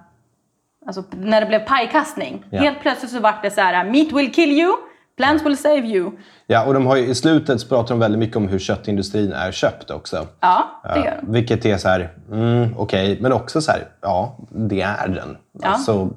Alltså 0.87 1.05
när 1.11 1.41
det 1.41 1.47
blev 1.47 1.59
pajkastning. 1.59 2.45
Ja. 2.51 2.61
Helt 2.61 2.81
plötsligt 2.81 3.11
så 3.13 3.21
vart 3.21 3.43
det 3.43 3.51
så 3.51 3.61
här: 3.61 3.85
meat 3.85 4.13
will 4.13 4.33
kill 4.35 4.51
you, 4.53 4.73
plants 5.21 5.47
will 5.47 5.57
save 5.57 5.87
you. 5.87 6.11
ja, 6.47 6.65
och 6.65 6.75
de 6.75 6.87
har 6.87 6.97
ju, 6.97 7.07
i 7.07 7.15
slutet 7.15 7.61
så 7.61 7.69
pratar 7.69 7.89
de 7.89 7.99
väldigt 7.99 8.19
mycket 8.19 8.37
om 8.37 8.49
hur 8.49 8.59
köttindustrin 8.59 9.33
är 9.33 9.53
köpt 9.53 9.91
också. 9.91 10.27
Ja, 10.41 10.81
det 10.95 11.01
gör 11.01 11.19
de. 11.23 11.33
Vilket 11.33 11.65
är 11.65 11.77
så 11.77 11.89
här, 11.89 12.09
mm, 12.33 12.75
okej, 12.79 13.19
men 13.21 13.33
också 13.33 13.61
så 13.61 13.73
här, 13.73 13.89
ja, 14.01 14.37
det 14.51 14.81
är 14.81 15.09
den. 15.09 15.37
Ja. 15.53 15.69
Alltså, 15.69 16.11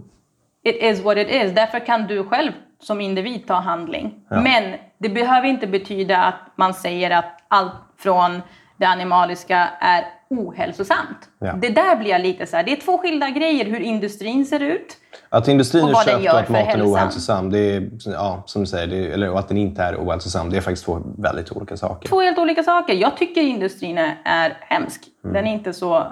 It 0.65 0.75
is 0.81 1.03
what 1.03 1.17
it 1.17 1.29
is. 1.29 1.51
Därför 1.51 1.85
kan 1.85 2.07
du 2.07 2.23
själv 2.23 2.51
som 2.81 3.01
individ 3.01 3.47
ta 3.47 3.53
handling. 3.53 4.13
Men 4.29 4.75
det 4.97 5.09
behöver 5.09 5.47
inte 5.47 5.67
betyda 5.67 6.17
att 6.17 6.39
man 6.55 6.73
säger 6.73 7.11
att 7.11 7.39
allt 7.47 7.73
från 7.97 8.41
det 8.77 8.85
animaliska 8.85 9.69
är 9.79 10.05
ohälsosamt. 10.29 11.29
Ja. 11.39 11.53
Det 11.53 11.69
där 11.69 11.95
blir 11.95 12.09
jag 12.09 12.21
lite 12.21 12.45
så 12.45 12.55
här. 12.55 12.63
det 12.63 12.71
är 12.71 12.75
två 12.75 12.97
skilda 12.97 13.29
grejer 13.29 13.65
hur 13.65 13.79
industrin 13.79 14.45
ser 14.45 14.59
ut. 14.59 14.97
Att 15.33 15.47
industrin 15.47 15.87
är 15.87 15.93
köpt 15.93 16.33
och 16.33 16.39
att 16.39 16.49
maten 16.49 16.81
är 16.81 16.93
ohälsosam, 16.93 17.49
det 17.49 17.59
är, 17.59 17.89
ja, 18.05 18.43
som 18.45 18.61
du 18.61 18.65
säger, 18.65 18.93
är, 18.93 19.13
eller 19.13 19.29
och 19.29 19.39
att 19.39 19.47
den 19.47 19.57
inte 19.57 19.83
är 19.83 19.95
ohälsosam, 19.95 20.49
det 20.49 20.57
är 20.57 20.61
faktiskt 20.61 20.85
två 20.85 21.01
väldigt 21.17 21.51
olika 21.51 21.77
saker. 21.77 22.09
Två 22.09 22.21
helt 22.21 22.37
olika 22.37 22.63
saker. 22.63 22.93
Jag 22.93 23.17
tycker 23.17 23.41
industrin 23.41 23.97
är, 23.97 24.17
är 24.23 24.57
hemsk. 24.61 25.01
Den 25.21 25.47
är 25.47 25.53
inte 25.53 25.73
så 25.73 26.07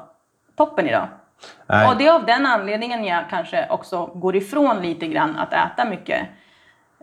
toppen 0.57 0.87
idag. 0.87 1.07
Nej. 1.67 1.87
Och 1.87 1.97
det 1.97 2.07
är 2.07 2.11
av 2.11 2.25
den 2.25 2.45
anledningen 2.45 3.03
jag 3.03 3.23
kanske 3.29 3.67
också 3.69 4.05
går 4.05 4.35
ifrån 4.35 4.81
lite 4.81 5.07
grann 5.07 5.35
att 5.35 5.53
äta 5.53 5.89
mycket. 5.89 6.27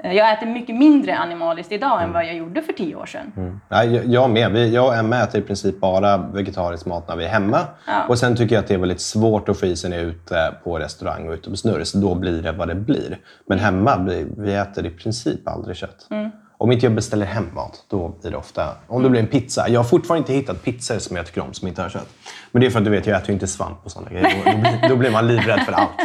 Eh, 0.05 0.13
Jag 0.13 0.33
äter 0.33 0.47
mycket 0.47 0.77
mindre 0.77 1.17
animaliskt 1.19 1.73
idag 1.73 2.03
än 2.03 2.13
vad 2.13 2.25
jag 2.27 2.35
gjorde 2.37 2.63
för 2.63 2.73
tio 2.73 2.95
år 2.97 3.07
sedan. 3.07 3.61
Nej, 3.69 3.95
jag- 3.95 4.05
jag 4.07 4.31
med. 4.31 4.57
Jag 4.69 4.87
och 4.87 4.95
Emma 4.97 5.17
äter 5.23 5.41
i 5.41 5.45
princip 5.45 5.81
bara 5.81 6.17
vegetarisk 6.17 6.87
mat 6.87 7.09
när 7.09 7.17
vi 7.17 7.25
är 7.25 7.29
hemma. 7.29 7.59
Ja. 7.87 8.05
Och 8.09 8.19
Sen 8.19 8.37
tycker 8.37 8.55
jag 8.55 8.63
att 8.63 8.69
det 8.69 8.75
är 8.75 8.79
väldigt 8.79 9.01
svårt 9.01 9.49
att 9.49 9.61
få 9.61 9.67
i 9.67 9.77
sig 9.77 9.91
när 9.91 9.97
jag 9.97 10.07
är 10.07 10.11
ute 10.11 10.55
på 10.65 10.79
restaurang 10.79 11.29
och 11.29 11.35
ute 11.35 11.51
på 11.51 11.57
snurr. 11.57 11.85
Så 11.85 11.99
då 11.99 12.15
blir 12.15 12.43
det 12.43 12.53
vad 12.53 12.69
det 12.69 12.75
blir. 12.75 13.19
Men 13.49 13.59
hemma, 13.59 13.97
vi, 14.09 14.27
vi 14.37 14.55
äter 14.55 14.87
i 14.87 14.91
princip 14.91 15.49
aldrig 15.49 15.77
kött. 15.77 16.07
Mm. 16.11 16.31
Om 16.61 16.73
inte 16.73 16.87
jag 16.87 16.95
beställer 16.95 17.27
hem 17.27 17.47
mat, 17.55 17.85
då 17.91 18.09
blir 18.21 18.31
det 18.31 18.37
ofta... 18.37 18.69
Om 18.87 19.03
det 19.03 19.11
blir 19.11 19.21
en 19.21 19.27
pizza. 19.27 19.69
Jag 19.69 19.81
har 19.81 19.85
fortfarande 19.85 20.19
inte 20.19 20.33
hittat 20.33 20.63
pizzor 20.65 20.99
som 20.99 21.17
jag 21.17 21.27
tycker 21.27 21.41
om 21.43 21.53
som 21.55 21.69
inte 21.69 21.83
har 21.83 21.89
kött. 21.89 22.09
Men 22.53 22.61
det 22.61 22.67
är 22.67 22.71
för 22.71 22.79
att 22.79 22.85
du 22.85 22.91
vet, 22.91 23.07
jag 23.07 23.17
äter 23.17 23.29
ju 23.29 23.33
inte 23.35 23.47
svamp 23.47 23.79
och 23.85 23.91
sådana 23.91 24.11
grejer. 24.11 24.43
Då, 24.45 24.51
då, 24.53 24.59
blir, 24.59 24.89
då 24.89 24.97
blir 24.97 25.11
man 25.11 25.27
livrädd 25.27 25.61
för 25.61 25.73
allt. 25.73 25.91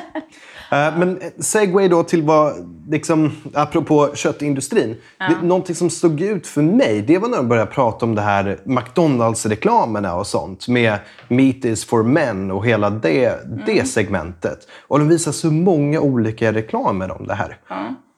Eh, 0.74 0.98
Men 0.98 1.20
segway 1.40 1.88
då 1.88 2.04
till 2.04 2.24
vad, 2.24 2.54
liksom, 2.90 3.32
apropå 3.54 4.10
köttindustrin. 4.16 4.96
Det, 5.18 5.48
någonting 5.48 5.76
som 5.76 5.90
stod 5.90 6.22
ut 6.22 6.48
för 6.48 6.62
mig, 6.62 7.02
det 7.02 7.18
var 7.18 7.28
när 7.28 7.38
de 7.38 7.48
började 7.48 7.72
prata 7.72 8.06
om 8.06 8.16
det 8.16 8.22
här 8.22 8.60
McDonalds-reklamerna 8.64 10.16
och 10.16 10.28
sånt. 10.28 10.68
Med 10.68 11.00
Meat 11.28 11.66
is 11.66 11.86
for 11.86 12.04
men 12.04 12.52
och 12.52 12.66
hela 12.66 12.90
det, 12.90 13.40
det 13.66 13.86
segmentet. 13.86 14.68
Och 14.88 15.00
de 15.00 15.08
visar 15.08 15.32
så 15.32 15.52
många 15.52 16.00
olika 16.00 16.54
reklamer 16.54 17.12
om 17.12 17.28
det 17.28 17.34
här. 17.34 17.58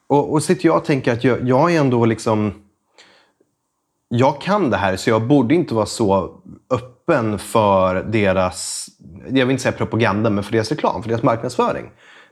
Och, 0.07 0.33
och 0.33 0.43
sitter 0.43 0.65
jag 0.65 0.77
och 0.77 0.85
tänker 0.85 1.13
att 1.13 1.23
jag, 1.23 1.47
jag 1.47 1.73
är 1.73 1.79
ändå 1.79 2.05
liksom... 2.05 2.53
Jag 4.09 4.41
kan 4.41 4.69
det 4.69 4.77
här, 4.77 4.95
så 4.95 5.09
jag 5.09 5.27
borde 5.27 5.55
inte 5.55 5.73
vara 5.73 5.85
så 5.85 6.31
öppen 6.69 7.39
för 7.39 8.03
deras, 8.03 8.87
jag 9.25 9.45
vill 9.45 9.51
inte 9.51 9.63
säga 9.63 9.71
propaganda, 9.71 10.29
men 10.29 10.43
för 10.43 10.51
deras 10.51 10.69
reklam, 10.69 11.03
för 11.03 11.09
deras 11.09 11.23
marknadsföring. 11.23 11.85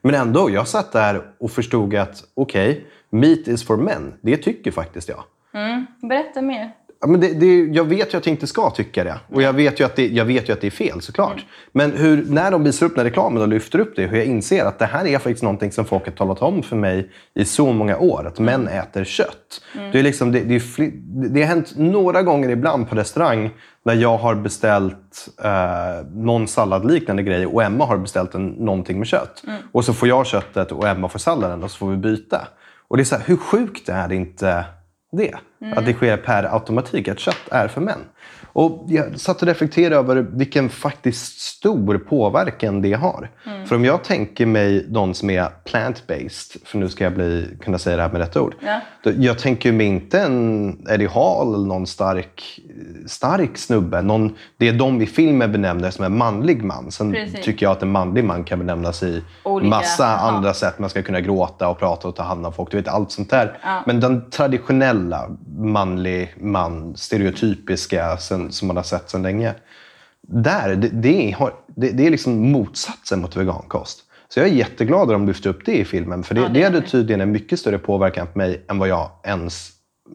Men 0.05 0.15
ändå, 0.15 0.49
jag 0.49 0.67
satt 0.67 0.91
där 0.91 1.21
och 1.37 1.51
förstod 1.51 1.95
att 1.95 2.23
okej, 2.33 2.87
meat 3.09 3.47
is 3.47 3.67
for 3.67 3.77
men. 3.77 4.13
Det 4.21 4.37
tycker 4.37 4.71
faktiskt 4.71 5.09
jag. 5.09 5.23
Mm, 5.53 5.85
berätta 6.01 6.41
mer. 6.41 6.71
Ja, 7.03 7.07
men 7.07 7.19
det, 7.19 7.33
det, 7.33 7.59
jag 7.59 7.83
vet 7.83 8.13
ju 8.13 8.17
att 8.17 8.25
jag 8.25 8.33
inte 8.33 8.47
ska 8.47 8.69
tycka 8.69 9.03
det. 9.03 9.19
Och 9.29 9.41
jag 9.41 9.53
vet 9.53 9.79
ju 9.79 9.83
att 9.83 9.95
det, 9.95 10.07
jag 10.07 10.25
vet 10.25 10.49
ju 10.49 10.53
att 10.53 10.61
det 10.61 10.67
är 10.67 10.71
fel 10.71 11.01
såklart. 11.01 11.45
Men 11.71 11.91
hur, 11.91 12.25
när 12.29 12.51
de 12.51 12.63
visar 12.63 12.85
upp 12.85 12.95
den 12.95 13.05
här 13.05 13.09
reklamen 13.09 13.41
och 13.41 13.47
lyfter 13.47 13.79
upp 13.79 13.93
det, 13.95 14.05
hur 14.07 14.17
jag 14.17 14.25
inser 14.25 14.65
att 14.65 14.79
det 14.79 14.85
här 14.85 15.05
är 15.05 15.19
faktiskt 15.19 15.43
någonting 15.43 15.71
som 15.71 15.85
folk 15.85 16.05
har 16.05 16.11
talat 16.11 16.41
om 16.41 16.63
för 16.63 16.75
mig 16.75 17.09
i 17.35 17.45
så 17.45 17.73
många 17.73 17.97
år. 17.97 18.27
Att 18.27 18.39
män 18.39 18.67
äter 18.67 19.03
kött. 19.03 19.61
Det, 19.91 19.99
är 19.99 20.03
liksom, 20.03 20.31
det, 20.31 20.39
det, 20.39 20.55
är 20.55 20.91
det 21.29 21.41
har 21.41 21.47
hänt 21.47 21.73
några 21.77 22.21
gånger 22.21 22.49
ibland 22.49 22.89
på 22.89 22.95
restaurang 22.95 23.49
när 23.85 23.93
jag 23.93 24.17
har 24.17 24.35
beställt 24.35 25.27
eh, 25.43 26.07
någon 26.13 26.47
salladliknande 26.47 27.23
grej 27.23 27.45
och 27.45 27.63
Emma 27.63 27.85
har 27.85 27.97
beställt 27.97 28.35
en, 28.35 28.47
någonting 28.47 28.97
med 28.99 29.07
kött. 29.07 29.43
Och 29.71 29.85
så 29.85 29.93
får 29.93 30.07
jag 30.07 30.25
köttet 30.25 30.71
och 30.71 30.87
Emma 30.87 31.09
får 31.09 31.19
salladen 31.19 31.63
och 31.63 31.71
så 31.71 31.77
får 31.77 31.89
vi 31.89 31.97
byta. 31.97 32.47
Och 32.87 32.97
det 32.97 33.03
är 33.03 33.05
så 33.05 33.15
här, 33.15 33.23
hur 33.25 33.37
sjukt 33.37 33.89
är 33.89 34.07
det 34.07 34.15
inte 34.15 34.65
det. 35.13 35.33
Att 35.75 35.85
det 35.85 35.93
sker 35.93 36.17
per 36.17 36.43
automatik, 36.43 37.07
att 37.07 37.19
kött 37.19 37.47
är 37.51 37.67
för 37.67 37.81
män. 37.81 37.99
Och 38.53 38.85
jag 38.87 39.19
satt 39.19 39.41
och 39.41 39.47
reflekterade 39.47 39.95
över 39.95 40.15
vilken 40.15 40.69
faktiskt 40.69 41.39
stor 41.39 41.97
påverkan 41.97 42.81
det 42.81 42.93
har. 42.93 43.29
För 43.65 43.75
om 43.75 43.85
jag 43.85 44.03
tänker 44.03 44.45
mig 44.45 44.85
någon 44.89 45.15
som 45.15 45.29
är 45.29 45.49
plant-based, 45.65 46.57
för 46.65 46.77
nu 46.77 46.89
ska 46.89 47.03
jag 47.03 47.13
bli, 47.13 47.47
kunna 47.61 47.77
säga 47.77 47.95
det 47.95 48.01
här 48.01 48.09
med 48.09 48.21
rätt 48.21 48.37
ord. 48.37 48.55
Ja. 48.59 48.81
Jag 49.11 49.39
tänker 49.39 49.71
mig 49.71 49.87
inte 49.87 50.19
en 50.19 50.87
Eddie 50.89 51.07
Hall 51.07 51.53
eller 51.53 51.67
någon 51.67 51.87
stark, 51.87 52.59
stark 53.05 53.57
snubbe. 53.57 54.01
Någon, 54.01 54.35
det 54.57 54.67
är 54.67 54.73
de 54.73 55.01
i 55.01 55.05
filmen 55.05 55.51
benämner 55.51 55.91
som 55.91 56.05
en 56.05 56.17
manlig 56.17 56.63
man. 56.63 56.91
Sen 56.91 57.11
Precis. 57.11 57.45
tycker 57.45 57.65
jag 57.65 57.71
att 57.71 57.83
en 57.83 57.91
manlig 57.91 58.23
man 58.23 58.43
kan 58.43 58.59
benämnas 58.59 59.03
i 59.03 59.23
Olika, 59.43 59.69
massa 59.69 60.03
ja. 60.03 60.17
andra 60.17 60.53
sätt. 60.53 60.79
Man 60.79 60.89
ska 60.89 61.01
kunna 61.01 61.21
gråta 61.21 61.69
och 61.69 61.79
prata 61.79 62.07
och 62.07 62.15
ta 62.15 62.23
hand 62.23 62.45
om 62.45 62.53
folk. 62.53 62.71
Du 62.71 62.77
vet, 62.77 62.87
allt 62.87 63.11
sånt 63.11 63.29
där. 63.29 63.57
Ja. 63.63 63.83
Men 63.85 63.99
den 63.99 64.29
traditionella 64.29 65.29
manlig 65.57 66.35
man, 66.39 66.97
stereotypiska 66.97 68.17
sen, 68.17 68.42
som 68.51 68.67
man 68.67 68.77
har 68.77 68.83
sett 68.83 69.09
sedan 69.09 69.21
länge. 69.21 69.53
Där, 70.27 70.75
det, 70.75 70.89
det, 70.89 71.31
har, 71.31 71.53
det, 71.67 71.89
det 71.91 72.07
är 72.07 72.11
liksom 72.11 72.51
motsatsen 72.51 73.21
mot 73.21 73.35
vegankost. 73.35 73.99
Så 74.29 74.39
jag 74.39 74.47
är 74.47 74.53
jätteglad 74.53 75.01
att 75.01 75.07
de 75.07 75.27
lyfte 75.27 75.49
upp 75.49 75.65
det 75.65 75.77
i 75.77 75.85
filmen. 75.85 76.23
För 76.23 76.35
det, 76.35 76.41
Ja, 76.41 76.47
det 76.47 76.53
det 76.53 76.59
är 76.59 76.71
hade 76.71 76.81
tydligen 76.81 77.21
en 77.21 77.31
mycket 77.31 77.59
större 77.59 77.77
påverkan 77.77 78.27
på 78.27 78.37
mig 78.37 78.65
än 78.69 78.77
vad 78.79 78.87
jag 78.87 79.09
ens 79.23 79.69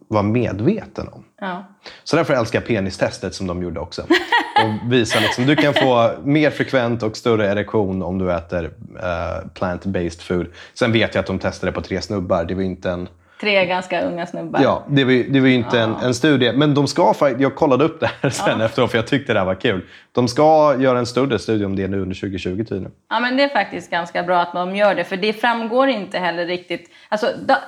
var 0.09 0.23
medveten 0.23 1.09
om. 1.09 1.25
Ja. 1.41 1.65
Så 2.05 2.17
därför 2.17 2.35
älskar 2.35 2.61
jag 2.61 2.67
penistestet 2.69 3.35
som 3.35 3.47
de 3.47 3.63
gjorde 3.63 3.81
också. 3.81 4.03
Och 4.65 4.93
visar 4.93 5.21
liksom, 5.21 5.47
du 5.47 5.57
kan 5.57 5.75
få 5.75 6.13
mer 6.25 6.51
frekvent 6.51 7.03
och 7.03 7.17
större 7.17 7.47
erektion 7.47 8.03
om 8.03 8.19
du 8.19 8.33
äter 8.33 8.65
eh, 9.03 9.49
plant-based 9.55 10.23
food. 10.23 10.47
Sen 10.75 10.93
vet 10.93 11.15
jag 11.15 11.21
att 11.21 11.27
de 11.27 11.39
testade 11.39 11.73
på 11.73 11.81
tre 11.81 12.01
snubbar. 12.01 12.45
Det 12.45 12.55
var 12.55 12.63
inte 12.63 12.91
en, 12.91 13.09
Tre 13.41 13.67
ganska 13.67 14.01
unga 14.03 14.27
snubbar. 14.27 14.61
ja, 14.63 14.85
det 14.89 15.05
var, 15.05 15.13
ju- 15.13 15.29
det 15.31 15.41
var 15.41 15.49
ju 15.49 15.55
inte 15.55 15.81
en, 15.81 15.95
en 15.95 16.15
studie. 16.15 16.53
Men 16.53 16.75
de 16.75 16.87
ska, 16.87 17.15
jag 17.39 17.55
kollade 17.55 17.85
upp 17.85 18.01
det 18.01 18.11
här 18.23 18.31
sen 18.47 18.61
efteråt 18.61 18.91
för 18.91 18.99
jag 18.99 19.07
tyckte 19.07 19.33
det 19.33 19.39
här 19.39 19.47
var 19.47 19.55
kul. 19.55 19.85
De 20.13 20.29
ska 20.29 20.77
göra 20.79 20.99
en 20.99 21.07
större 21.07 21.39
studie 21.39 21.65
om 21.65 21.77
det 21.77 21.89
nu 21.89 22.01
under 22.01 22.15
2020 22.17 22.51
tydligen. 22.65 22.93
Ja, 23.11 23.21
men 23.21 23.37
det 23.37 23.43
är 23.43 23.49
faktiskt 23.49 23.91
ganska 23.91 24.23
bra 24.23 24.41
att 24.41 24.53
de 24.53 24.77
gör 24.77 24.95
det, 24.95 25.05
för 25.05 25.17
det 25.17 25.33
framgår 25.33 25.89
inte 25.89 26.19
heller 26.19 26.47
riktigt. 26.47 26.91
Alltså, 27.09 27.27
da, 27.47 27.59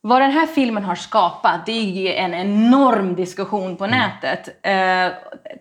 vad 0.00 0.22
den 0.22 0.30
här 0.30 0.46
filmen 0.46 0.84
har 0.84 0.94
skapat, 0.94 1.66
det 1.66 1.72
är 2.18 2.24
en 2.24 2.34
enorm 2.34 3.14
diskussion 3.14 3.76
på 3.76 3.86
nätet. 3.86 4.48
Eh, 4.62 5.12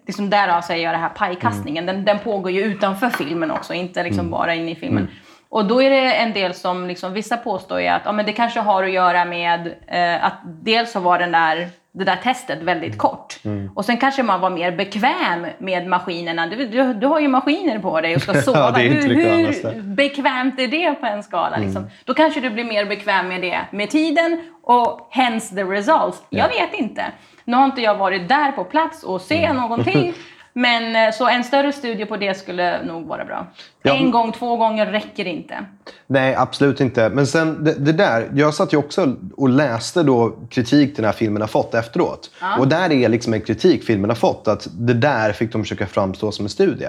liksom 0.07 0.29
därav 0.29 0.61
säger 0.61 0.83
jag 0.83 0.93
det 0.93 0.97
här 0.97 1.09
pajkastningen. 1.09 1.85
Den, 1.85 2.05
den 2.05 2.19
pågår 2.19 2.51
ju 2.51 2.61
utanför 2.61 3.09
filmen 3.09 3.51
också, 3.51 3.73
inte 3.73 4.03
liksom 4.03 4.29
bara 4.31 4.53
inne 4.55 4.71
i 4.71 4.75
filmen. 4.75 5.07
Och 5.49 5.65
då 5.65 5.81
är 5.81 5.89
det 5.89 6.13
en 6.13 6.33
del 6.33 6.53
som, 6.53 6.87
liksom, 6.87 7.13
vissa 7.13 7.37
påstår 7.37 7.81
ju 7.81 7.87
att 7.87 8.01
ja, 8.05 8.11
men 8.11 8.25
det 8.25 8.33
kanske 8.33 8.59
har 8.59 8.83
att 8.83 8.91
göra 8.91 9.25
med 9.25 9.67
eh, 9.87 10.25
att 10.25 10.39
dels 10.43 10.91
så 10.91 10.99
var 10.99 11.19
den 11.19 11.31
där, 11.31 11.69
det 11.91 12.03
där 12.03 12.15
testet 12.15 12.61
väldigt 12.61 12.97
kort. 12.97 13.35
Och 13.75 13.85
sen 13.85 13.97
kanske 13.97 14.23
man 14.23 14.41
var 14.41 14.49
mer 14.49 14.71
bekväm 14.71 15.47
med 15.57 15.87
maskinerna. 15.87 16.47
Du, 16.47 16.67
du, 16.67 16.93
du 16.93 17.07
har 17.07 17.19
ju 17.19 17.27
maskiner 17.27 17.79
på 17.79 18.01
dig 18.01 18.15
och 18.15 18.21
ska 18.21 18.33
sova. 18.33 18.81
inte 18.81 19.07
hur, 19.07 19.73
hur 19.73 19.81
bekvämt 19.81 20.59
är 20.59 20.67
det 20.67 20.91
på 20.93 21.05
en 21.05 21.23
skala? 21.23 21.57
Liksom? 21.57 21.89
Då 22.05 22.13
kanske 22.13 22.39
du 22.39 22.49
blir 22.49 22.63
mer 22.65 22.85
bekväm 22.85 23.27
med 23.27 23.41
det 23.41 23.59
med 23.71 23.89
tiden 23.89 24.41
och 24.63 25.07
hence 25.09 25.55
the 25.55 25.63
results. 25.63 26.23
Jag 26.29 26.47
vet 26.47 26.73
inte. 26.73 27.05
Nu 27.43 27.57
har 27.57 27.65
inte 27.65 27.81
jag 27.81 27.95
varit 27.95 28.29
där 28.29 28.51
på 28.51 28.63
plats 28.63 29.03
och 29.03 29.21
se 29.21 29.53
någonting. 29.53 30.13
Men 30.57 30.95
eh, 31.07 31.13
så 31.13 31.27
en 31.27 31.43
större 31.43 31.71
studie 31.71 32.05
på 32.05 32.17
det 32.17 32.37
skulle 32.37 32.83
nog 32.83 33.07
vara 33.07 33.25
bra. 33.25 33.47
Ja. 33.83 33.93
En 33.95 34.11
gång, 34.11 34.31
två 34.31 34.57
gånger 34.57 34.85
räcker 34.85 35.25
inte. 35.25 35.65
Nej, 36.07 36.35
absolut 36.35 36.81
inte. 36.81 37.09
Men 37.09 37.27
sen 37.27 37.63
det, 37.63 37.73
det 37.73 37.91
där, 37.91 38.29
jag 38.35 38.53
satt 38.53 38.73
ju 38.73 38.77
också 38.77 39.15
och 39.37 39.49
läste 39.49 40.03
då 40.03 40.35
kritik 40.49 40.95
den 40.95 41.05
här 41.05 41.11
filmen 41.11 41.41
har 41.41 41.47
fått 41.47 41.73
efteråt. 41.73 42.31
Och 42.59 42.67
där 42.67 42.91
är 42.91 43.09
liksom 43.09 43.33
en 43.33 43.41
kritik 43.41 43.83
filmen 43.83 44.09
har 44.09 44.15
fått. 44.15 44.47
Att 44.47 44.67
det 44.71 44.93
där 44.93 45.33
fick 45.33 45.51
de 45.51 45.63
försöka 45.63 45.87
framstå 45.87 46.31
som 46.31 46.45
en 46.45 46.49
studie. 46.49 46.87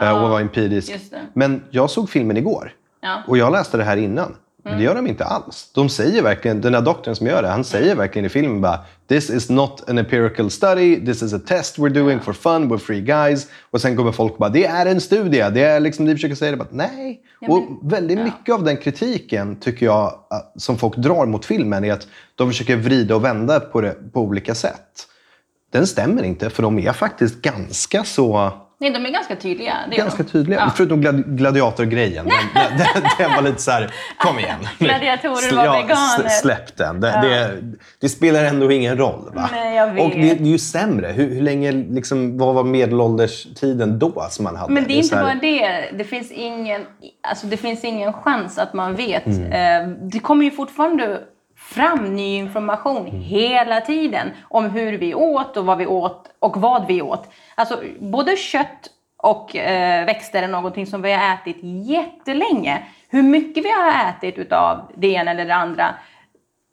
eh, 0.00 0.22
Och 0.22 0.30
vara 0.30 0.40
empirisk. 0.40 0.92
Men 1.32 1.64
jag 1.70 1.90
såg 1.90 2.10
filmen 2.10 2.36
igår. 2.36 2.72
Ja. 3.00 3.22
Och 3.28 3.38
jag 3.38 3.52
läste 3.52 3.76
det 3.76 3.84
här 3.84 3.96
innan. 3.96 4.36
Men 4.64 4.78
det 4.78 4.84
gör 4.84 4.94
de 4.94 5.06
inte 5.06 5.24
alls. 5.24 5.70
De 5.74 5.88
säger 5.88 6.22
verkligen, 6.22 6.60
den 6.60 6.72
där 6.72 6.80
doktorn 6.80 7.14
som 7.16 7.26
gör 7.26 7.42
det, 7.42 7.48
han 7.48 7.64
säger 7.64 7.94
verkligen 7.96 8.26
i 8.26 8.28
filmen 8.28 8.60
bara 8.60 8.78
This 9.08 9.30
is 9.30 9.50
not 9.50 9.88
an 9.88 9.98
empirical 9.98 10.50
study, 10.50 11.06
this 11.06 11.22
is 11.22 11.32
a 11.32 11.40
test 11.46 11.78
we're 11.78 11.94
doing 11.94 12.20
for 12.20 12.32
fun, 12.32 12.72
we're 12.72 12.78
free 12.78 13.00
guys. 13.00 13.46
Och 13.70 13.80
sen 13.80 13.96
kommer 13.96 14.12
folk 14.12 14.38
bara, 14.38 14.50
det 14.50 14.66
är 14.66 14.86
en 14.86 15.00
studie. 15.00 15.50
Det 15.54 15.62
är 15.62 15.80
liksom, 15.80 16.06
de 16.06 16.14
försöker 16.14 16.34
säga 16.34 16.50
det, 16.50 16.56
bara, 16.56 16.68
nej. 16.70 17.20
och 17.48 17.62
väldigt 17.82 18.18
mycket 18.18 18.54
av 18.54 18.64
den 18.64 18.76
kritiken 18.76 19.56
tycker 19.56 19.86
jag 19.86 20.06
äh, 20.06 20.38
som 20.56 20.78
folk 20.78 20.96
drar 20.96 21.26
mot 21.26 21.44
filmen 21.44 21.84
är 21.84 21.92
att 21.92 22.06
de 22.34 22.50
försöker 22.50 22.76
vrida 22.76 23.16
och 23.16 23.24
vända 23.24 23.60
på 23.60 23.80
det 23.80 24.12
på 24.12 24.20
olika 24.20 24.54
sätt. 24.54 25.06
Den 25.72 25.86
stämmer 25.86 26.22
inte, 26.22 26.50
för 26.50 26.62
de 26.62 26.78
är 26.78 26.92
faktiskt 26.92 27.42
ganska 27.42 28.04
så 28.04 28.52
Nej, 28.84 28.92
de 28.92 29.06
är 29.06 29.10
ganska 29.10 29.36
tydliga. 29.36 29.74
Det 29.90 29.96
är 29.96 29.98
ganska 29.98 30.22
de. 30.22 30.28
tydliga. 30.28 30.58
Ja. 30.60 30.72
Förutom 30.76 31.00
gladi- 31.02 31.36
gladiatorgrejen. 31.36 32.24
Den, 32.54 32.78
den, 32.78 33.02
den 33.18 33.30
var 33.30 33.42
lite 33.42 33.62
så 33.62 33.70
här, 33.70 33.90
kom 34.18 34.38
igen. 34.38 34.56
Gladiatorer 34.78 35.56
var 35.56 35.82
veganer. 35.82 36.28
Släpp 36.28 36.76
den. 36.76 37.00
Det, 37.00 37.06
det, 37.22 37.50
det 38.00 38.08
spelar 38.08 38.44
ändå 38.44 38.72
ingen 38.72 38.96
roll. 38.98 39.30
Va? 39.34 39.48
Nej, 39.52 39.76
jag 39.76 39.92
vet. 39.94 40.04
Och 40.04 40.10
det, 40.10 40.34
det 40.34 40.44
är 40.44 40.46
ju 40.48 40.58
sämre. 40.58 41.06
Hur, 41.06 41.34
hur 41.34 41.42
länge, 41.42 41.72
liksom, 41.72 42.38
vad 42.38 42.54
var 42.54 42.64
medelålderstiden 42.64 43.98
då 43.98 44.26
som 44.30 44.44
man 44.44 44.56
hade? 44.56 44.72
Men 44.72 44.84
det 44.84 44.92
är 44.94 44.96
inte 45.02 45.16
här- 45.16 45.22
bara 45.22 45.34
det. 45.34 45.90
Det 45.98 46.04
finns 46.04 46.30
ingen, 46.30 46.80
alltså 47.28 47.46
det 47.46 47.56
finns 47.56 47.84
ingen 47.84 48.12
chans 48.12 48.58
att 48.58 48.72
man 48.74 48.94
vet. 48.94 49.26
Mm. 49.26 49.52
Eh, 49.52 49.96
Det 50.12 50.18
kommer 50.18 50.44
ju 50.44 50.50
fortfarande 50.50 51.20
fram 51.74 52.16
ny 52.16 52.36
information 52.36 53.08
Mm. 53.08 53.20
hela 53.20 53.80
tiden 53.80 54.30
om 54.48 54.70
hur 54.70 54.98
vi 54.98 55.14
åt 55.14 55.56
och 55.56 55.66
vad 55.66 55.78
vi 55.78 55.86
åt 55.86 56.30
och 56.38 56.56
vad 56.56 56.86
vi 56.86 57.02
åt. 57.02 57.28
Alltså 57.54 57.80
både 57.98 58.36
kött 58.36 58.90
och 59.16 59.56
eh, 59.56 60.06
växter 60.06 60.42
är 60.42 60.48
någonting 60.48 60.86
som 60.86 61.02
vi 61.02 61.12
har 61.12 61.34
ätit 61.34 61.56
jättelänge. 61.62 62.82
Hur 63.08 63.22
mycket 63.22 63.64
vi 63.64 63.70
har 63.70 64.10
ätit 64.10 64.38
utav 64.38 64.92
det 64.94 65.08
ena 65.08 65.30
eller 65.30 65.44
det 65.44 65.54
andra 65.54 65.94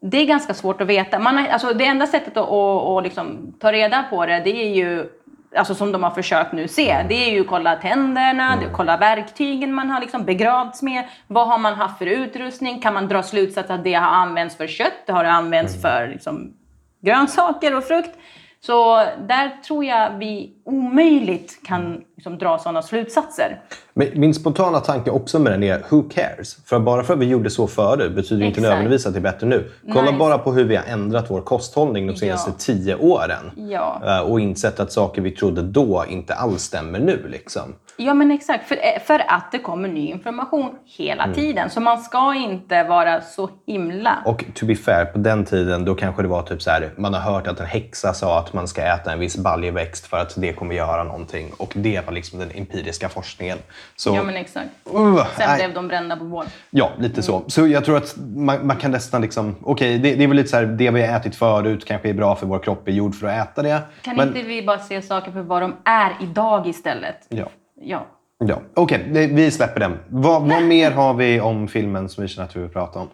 det 0.01 0.17
är 0.17 0.25
ganska 0.25 0.53
svårt 0.53 0.81
att 0.81 0.87
veta. 0.87 1.19
Man 1.19 1.37
har, 1.37 1.47
alltså 1.47 1.73
det 1.73 1.85
enda 1.85 2.07
sättet 2.07 2.37
att, 2.37 2.49
att, 2.49 2.87
att 2.87 3.03
liksom 3.03 3.53
ta 3.59 3.71
reda 3.71 4.03
på 4.09 4.25
det, 4.25 4.39
det 4.39 4.63
är 4.63 4.69
ju, 4.69 5.09
alltså 5.55 5.75
som 5.75 5.91
de 5.91 6.03
har 6.03 6.11
försökt 6.11 6.51
nu 6.51 6.67
se, 6.67 7.05
det 7.09 7.15
är 7.15 7.31
ju 7.31 7.43
kolla 7.43 7.75
tänderna, 7.75 8.49
att 8.53 8.73
kolla 8.73 8.97
verktygen 8.97 9.73
man 9.73 9.89
har 9.89 10.01
liksom 10.01 10.25
begravts 10.25 10.81
med. 10.81 11.03
Vad 11.27 11.47
har 11.47 11.57
man 11.57 11.73
haft 11.73 11.97
för 11.97 12.05
utrustning? 12.05 12.81
Kan 12.81 12.93
man 12.93 13.07
dra 13.07 13.23
slutsats 13.23 13.69
att 13.69 13.83
det 13.83 13.93
har 13.93 14.07
använts 14.07 14.55
för 14.55 14.67
kött? 14.67 14.93
Det 15.05 15.11
har 15.11 15.23
det 15.23 15.31
använts 15.31 15.81
för 15.81 16.07
liksom, 16.07 16.53
grönsaker 17.01 17.77
och 17.77 17.83
frukt? 17.83 18.17
Så 18.65 18.95
där 19.27 19.61
tror 19.67 19.85
jag 19.85 20.17
vi 20.17 20.53
omöjligt 20.65 21.59
kan 21.67 22.01
liksom, 22.15 22.37
dra 22.37 22.57
sådana 22.59 22.81
slutsatser. 22.81 23.61
Men 23.93 24.07
min 24.15 24.33
spontana 24.33 24.79
tanke 24.79 25.11
också 25.11 25.39
med 25.39 25.51
den 25.51 25.63
är, 25.63 25.83
who 25.89 26.01
cares? 26.09 26.57
För 26.65 26.79
bara 26.79 27.03
för 27.03 27.13
att 27.13 27.19
vi 27.19 27.25
gjorde 27.25 27.49
så 27.49 27.67
förut 27.67 28.15
betyder 28.15 28.45
inte 28.45 28.59
Exakt. 28.59 28.61
nödvändigtvis 28.73 29.05
att 29.05 29.13
det 29.13 29.19
är 29.19 29.21
bättre 29.21 29.47
nu. 29.47 29.71
Kolla 29.93 30.01
Nej. 30.11 30.19
bara 30.19 30.37
på 30.37 30.53
hur 30.53 30.63
vi 30.63 30.75
har 30.75 30.83
ändrat 30.83 31.25
vår 31.31 31.41
kosthållning 31.41 32.07
de 32.07 32.15
senaste 32.17 32.51
Ja. 32.51 32.55
tio 32.59 32.95
åren. 32.95 33.51
Ja. 33.69 34.01
Eh, 34.05 34.19
Och 34.31 34.39
insett 34.39 34.79
att 34.79 34.91
saker 34.91 35.21
vi 35.21 35.31
trodde 35.31 35.61
då 35.61 36.05
inte 36.09 36.33
alls 36.33 36.61
stämmer 36.63 36.99
nu. 36.99 37.27
Liksom. 37.27 37.75
Ja 38.05 38.13
men 38.13 38.31
exakt, 38.31 38.67
för, 38.67 38.75
eh, 38.75 39.01
för 39.05 39.23
att 39.27 39.51
det 39.51 39.59
kommer 39.59 39.87
ny 39.87 40.07
information 40.07 40.75
hela 40.97 41.23
Mm. 41.23 41.35
tiden. 41.35 41.69
Så 41.69 41.79
man 41.81 41.97
ska 42.01 42.35
inte 42.35 42.83
vara 42.83 43.21
så 43.21 43.49
himla... 43.67 44.17
Och 44.25 44.45
to 44.55 44.65
be 44.65 44.75
fair, 44.75 45.05
på 45.05 45.17
den 45.17 45.45
tiden 45.45 45.85
då 45.85 45.95
kanske 45.95 46.21
det 46.21 46.27
var 46.27 46.41
typ 46.43 46.61
så 46.61 46.71
här, 46.71 46.89
man 46.97 47.13
har 47.13 47.21
hört 47.33 47.47
att 47.47 47.59
en 47.59 47.65
häxa 47.65 48.13
sa 48.13 48.39
att 48.39 48.53
man 48.53 48.67
ska 48.67 48.81
äta 48.81 49.11
en 49.11 49.19
viss 49.19 49.37
baljväxt 49.37 50.07
för 50.07 50.17
att 50.17 50.33
det 50.37 50.53
kommer 50.53 50.75
göra 50.75 51.03
någonting. 51.03 51.51
Och 51.57 51.73
det 51.75 52.05
var 52.05 52.13
liksom 52.13 52.39
den 52.39 52.51
empiriska 52.55 53.09
forskningen. 53.09 53.57
Så, 53.95 54.15
Ja 54.15 54.23
men 54.23 54.35
exakt. 54.35 54.69
Uh, 54.95 55.15
Sen 55.37 55.47
nej. 55.47 55.57
blev 55.57 55.73
de 55.73 55.87
brända 55.87 56.15
på 56.17 56.23
bål. 56.23 56.45
Ja, 56.69 56.89
lite 56.99 57.21
så. 57.21 57.43
Så 57.47 57.67
jag 57.67 57.85
tror 57.85 57.97
att 57.97 58.15
man, 58.35 58.67
man 58.67 58.77
kan 58.77 58.91
nästan 58.91 59.21
liksom... 59.21 59.55
Okej, 59.63 59.97
det, 59.99 60.15
det 60.15 60.23
är 60.23 60.27
väl 60.27 60.37
lite 60.37 60.49
så 60.49 60.57
här, 60.57 60.65
det 60.65 60.91
vi 60.91 61.05
har 61.07 61.17
ätit 61.17 61.35
förut 61.35 61.85
kanske 61.85 62.09
är 62.09 62.13
bra 62.13 62.35
för 62.35 62.45
vår 62.47 62.59
kropp, 62.59 62.87
är 62.87 62.91
gjord 62.91 63.15
för 63.15 63.27
att 63.27 63.47
äta 63.51 63.61
det. 63.61 63.81
Kan 64.01 64.15
Men- 64.15 64.27
inte 64.27 64.41
vi 64.41 64.63
bara 64.63 64.79
se 64.79 65.01
saker 65.01 65.31
för 65.31 65.41
vad 65.41 65.61
de 65.61 65.73
är 65.85 66.11
idag 66.21 66.67
istället? 66.67 67.17
Ja. 67.29 67.45
Ja. 67.81 68.05
ja. 68.37 68.61
Okej, 68.73 69.09
det- 69.13 69.27
vi 69.27 69.51
släpper 69.51 69.79
den. 69.79 69.99
Vad, 70.09 70.41
vad 70.49 70.63
mer 70.63 70.91
har 70.91 71.13
vi 71.13 71.41
om 71.41 71.67
filmen 71.67 72.09
som 72.09 72.21
vi 72.21 72.27
känner 72.27 72.47
att 72.47 72.55
vi 72.55 72.59
vill 72.61 72.69
prata 72.69 72.99
om? 72.99 73.09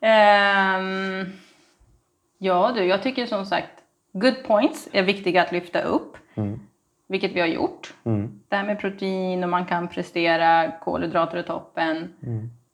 Ehm, 0.00 1.26
ja 2.38 2.72
du, 2.74 2.84
jag 2.84 3.02
tycker 3.02 3.26
som 3.26 3.46
sagt 3.46 3.70
good 4.12 4.44
points 4.46 4.88
är 4.92 5.02
viktiga 5.02 5.42
att 5.42 5.52
lyfta 5.52 5.82
upp. 5.82 6.16
Vilket 7.08 7.32
vi 7.32 7.40
har 7.40 7.46
gjort. 7.46 7.94
Det 8.48 8.56
här 8.56 8.64
med 8.64 8.78
protein 8.80 9.42
och 9.44 9.50
man 9.50 9.66
kan 9.66 9.88
prestera 9.88 10.72
kolhydrater 10.80 11.38
i 11.38 11.42
toppen. 11.42 12.12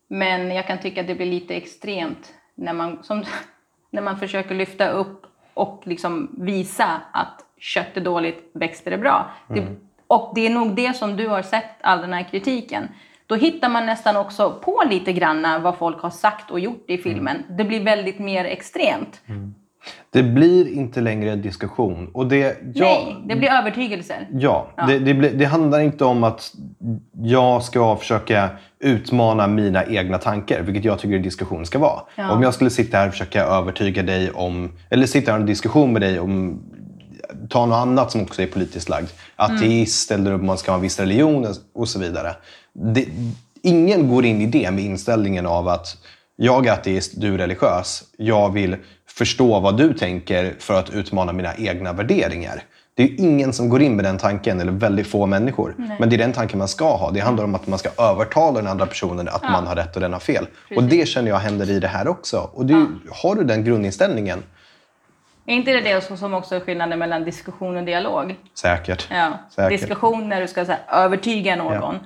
Men 0.08 0.50
jag 0.54 0.66
kan 0.66 0.78
tycka 0.78 1.00
att 1.00 1.06
det 1.06 1.14
blir 1.14 1.26
lite 1.26 1.54
extremt 1.56 2.34
när 2.54 2.72
man, 2.72 3.02
som, 3.02 3.24
när 3.90 4.02
man 4.02 4.18
försöker 4.18 4.54
lyfta 4.54 4.88
upp 4.88 5.26
och 5.54 5.82
liksom 5.84 6.34
visa 6.38 7.00
att 7.12 7.44
kött 7.58 7.96
är 7.96 8.00
dåligt, 8.00 8.50
växter 8.54 8.92
är 8.92 8.98
bra. 8.98 9.30
Det, 9.48 9.60
och 10.10 10.32
det 10.34 10.46
är 10.46 10.50
nog 10.50 10.74
det 10.76 10.96
som 10.96 11.16
du 11.16 11.28
har 11.28 11.42
sett, 11.42 11.64
all 11.80 12.00
den 12.00 12.12
här 12.12 12.22
kritiken. 12.30 12.88
Då 13.26 13.34
hittar 13.34 13.68
man 13.68 13.86
nästan 13.86 14.16
också 14.16 14.50
på 14.64 14.82
lite 14.90 15.12
granna 15.12 15.58
vad 15.58 15.76
folk 15.76 16.00
har 16.02 16.10
sagt 16.10 16.50
och 16.50 16.60
gjort 16.60 16.84
i 16.90 16.98
filmen. 16.98 17.36
Det 17.48 17.64
blir 17.64 17.84
väldigt 17.84 18.18
mer 18.18 18.44
extremt. 18.44 19.20
Det 20.10 20.22
blir 20.22 20.72
inte 20.72 21.00
längre 21.00 21.32
en 21.32 21.42
diskussion. 21.42 22.10
Och 22.14 22.26
det, 22.26 22.38
jag, 22.74 22.86
Nej, 22.86 23.16
det 23.26 23.36
blir 23.36 23.48
övertygelser. 23.50 24.28
Ja, 24.32 24.66
Det, 24.88 24.98
det, 24.98 25.14
blir- 25.14 25.32
det 25.34 25.44
handlar 25.44 25.80
inte 25.80 26.04
om 26.04 26.24
att 26.24 26.52
jag 27.22 27.62
ska 27.62 27.96
försöka 27.96 28.48
utmana 28.78 29.46
mina 29.46 29.84
egna 29.84 30.18
tankar, 30.18 30.62
vilket 30.62 30.84
jag 30.84 30.98
tycker 30.98 31.16
en 31.16 31.22
diskussion 31.22 31.66
ska 31.66 31.78
vara. 31.78 32.00
Ja. 32.14 32.32
Om 32.32 32.42
jag 32.42 32.54
skulle 32.54 32.70
sitta 32.70 32.96
här 32.96 33.06
och 33.06 33.12
försöka 33.12 33.44
övertyga 33.44 34.02
dig 34.02 34.30
om, 34.30 34.72
eller 34.90 35.06
sitta 35.06 35.30
här 35.30 35.38
och 35.38 35.40
en 35.40 35.46
diskussion 35.46 35.92
med 35.92 36.02
dig 36.02 36.20
om 36.20 36.60
ta 37.48 37.66
något 37.66 37.76
annat 37.76 38.12
som 38.12 38.22
också 38.22 38.42
är 38.42 38.46
politiskt 38.46 38.88
lagd. 38.88 39.08
Ateist 39.36 40.10
eller 40.10 40.34
om 40.34 40.46
man 40.46 40.58
ska 40.58 40.70
ha 40.70 40.76
en 40.76 40.82
viss 40.82 40.98
religion 41.00 41.46
och 41.74 41.88
så 41.88 41.98
vidare. 41.98 42.36
Det, 42.94 43.06
ingen 43.62 44.08
går 44.08 44.24
in 44.24 44.40
i 44.40 44.46
det 44.46 44.70
med 44.70 44.84
inställningen 44.84 45.46
av 45.46 45.68
att 45.68 45.96
jag 46.36 46.66
är 46.66 46.72
ateist, 46.72 47.12
du 47.16 47.34
är 47.34 47.38
religiös. 47.38 48.02
Jag 48.16 48.52
vill 48.52 48.76
förstå 49.08 49.60
vad 49.60 49.76
du 49.76 49.94
tänker 49.94 50.54
för 50.58 50.74
att 50.78 50.90
utmana 50.90 51.32
mina 51.32 51.54
egna 51.56 51.92
värderingar. 51.92 52.62
Det 52.94 53.02
är 53.02 53.20
ingen 53.20 53.52
som 53.52 53.68
går 53.68 53.82
in 53.82 53.96
med 53.96 54.04
den 54.04 54.18
tanken, 54.18 54.60
eller 54.60 54.72
väldigt 54.72 55.06
få 55.06 55.26
människor. 55.26 55.74
Men 56.00 56.10
det 56.10 56.16
är 56.16 56.18
den 56.18 56.32
tanken 56.32 56.58
man 56.58 56.68
ska 56.68 56.96
ha. 56.96 57.10
Det 57.10 57.20
handlar 57.20 57.44
om 57.44 57.54
att 57.54 57.66
man 57.66 57.78
ska 57.78 57.88
övertala 57.98 58.58
den 58.60 58.66
andra 58.70 58.86
personen 58.86 59.28
att 59.28 59.42
man 59.42 59.66
har 59.66 59.76
rätt 59.76 59.94
och 59.94 60.00
den 60.00 60.12
har 60.12 60.20
fel. 60.20 60.46
Och 60.76 60.82
det 60.84 61.08
känner 61.08 61.28
jag 61.28 61.38
händer 61.38 61.70
i 61.70 61.80
det 61.80 61.88
här 61.88 62.08
också. 62.08 62.50
Och 62.54 62.66
det, 62.66 62.74
är- 62.74 62.86
har 63.22 63.34
du 63.34 63.44
den 63.44 63.64
grundinställningen, 63.64 64.42
Är 65.50 65.54
inte 65.54 65.70
det 65.72 65.80
det 65.80 66.18
som 66.18 66.34
också 66.34 66.54
är 66.56 66.60
skillnaden 66.60 66.98
mellan 66.98 67.24
diskussion 67.24 67.76
och 67.76 67.84
dialog? 67.84 68.36
säkert. 68.54 69.06
Ja. 69.10 69.28
Säkert. 69.50 69.80
Diskussion 69.80 70.28
när 70.28 70.40
du 70.40 70.48
ska 70.48 70.64
så 70.64 70.72
här, 70.72 71.04
övertyga 71.04 71.56
någon. 71.56 71.98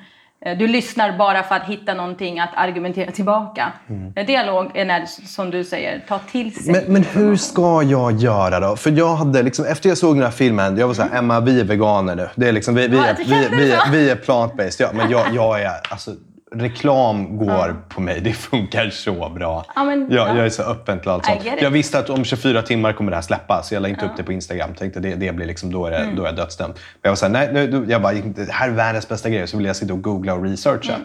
Eh, 0.44 0.58
Du 0.58 0.66
lyssnar 0.66 1.18
bara 1.18 1.42
för 1.42 1.54
att 1.54 1.64
hitta 1.66 1.94
någonting 1.94 2.40
att 2.40 2.48
argumentera 2.54 3.10
tillbaka. 3.10 3.72
Eh, 4.16 4.26
Dialog 4.26 4.70
är 4.74 4.84
när, 4.84 5.06
som 5.06 5.50
du 5.50 5.64
säger, 5.64 6.04
ta 6.08 6.18
till 6.18 6.54
sig. 6.54 6.72
Men, 6.72 6.82
men 6.92 7.02
hur 7.04 7.36
ska 7.36 7.82
jag 7.82 8.12
göra 8.12 8.60
då? 8.60 8.76
För 8.76 8.90
jag 8.90 9.14
hade 9.16 9.42
liksom, 9.42 9.64
efter 9.64 9.88
jag 9.88 9.98
såg 9.98 10.14
den 10.16 10.24
här 10.24 10.30
filmen, 10.30 10.76
jag 10.76 10.86
var 10.86 10.94
såhär, 10.94 11.18
Emma 11.18 11.40
vi 11.40 11.60
är 11.60 11.64
veganer 11.64 12.14
nu. 12.16 12.28
Det 12.34 12.48
är 12.48 12.52
liksom, 12.52 12.74
vi, 12.74 12.88
vi, 12.88 12.96
Ja, 12.96 13.04
är, 13.04 13.16
vi, 13.50 13.56
vi, 13.56 13.70
så. 13.70 13.90
vi 13.92 14.10
är 14.10 14.16
plant-based. 14.16 14.76
Ja, 14.82 14.88
men 14.94 15.10
jag, 15.10 15.26
jag 15.34 15.60
är, 15.62 15.72
alltså, 15.90 16.10
reklam 16.60 17.36
går 17.36 17.76
på 17.88 18.00
mig. 18.00 18.20
Det 18.24 18.32
funkar 18.32 18.90
så 18.90 19.28
bra. 19.28 19.64
Ja, 19.76 19.84
men- 19.84 20.06
jag, 20.10 20.28
ja. 20.28 20.36
jag 20.36 20.46
är 20.46 20.50
så 20.50 20.62
öppen 20.62 21.00
till 21.00 21.08
allt 21.10 21.24
sånt. 21.26 21.40
Jag 21.60 21.70
visste 21.70 21.98
att 21.98 22.10
om 22.10 22.24
24 22.24 22.62
timmar 22.62 22.92
kommer 22.92 23.10
det 23.10 23.16
här 23.16 23.22
släppas. 23.22 23.72
Jag 23.72 23.82
la 23.82 23.88
inte 23.88 24.04
upp 24.06 24.12
det 24.16 24.22
på 24.22 24.32
Instagram. 24.32 24.74
Tänkte 24.74 25.00
det, 25.00 25.14
det 25.14 25.32
blir 25.34 25.46
liksom, 25.46 25.72
då, 25.72 25.86
är 25.86 25.90
det, 25.90 25.96
Mm. 25.96 26.16
då 26.16 26.22
är 26.22 26.26
jag 26.26 26.36
dödsdömd. 26.36 26.74
Men 26.74 26.80
jag 27.02 27.10
var 27.10 27.16
såhär, 27.16 27.32
nej, 27.32 27.48
nu, 27.52 27.86
jag 27.88 28.02
bara, 28.02 28.12
det 28.12 28.52
här 28.52 28.68
är 28.68 28.72
världens 28.72 29.08
bästa 29.08 29.28
grej. 29.30 29.46
Så 29.46 29.56
vill 29.56 29.66
jag 29.66 29.76
sitta 29.76 29.92
och 29.92 30.02
googla 30.02 30.34
och 30.34 30.42
researcha. 30.42 30.92
Mm. 30.94 31.04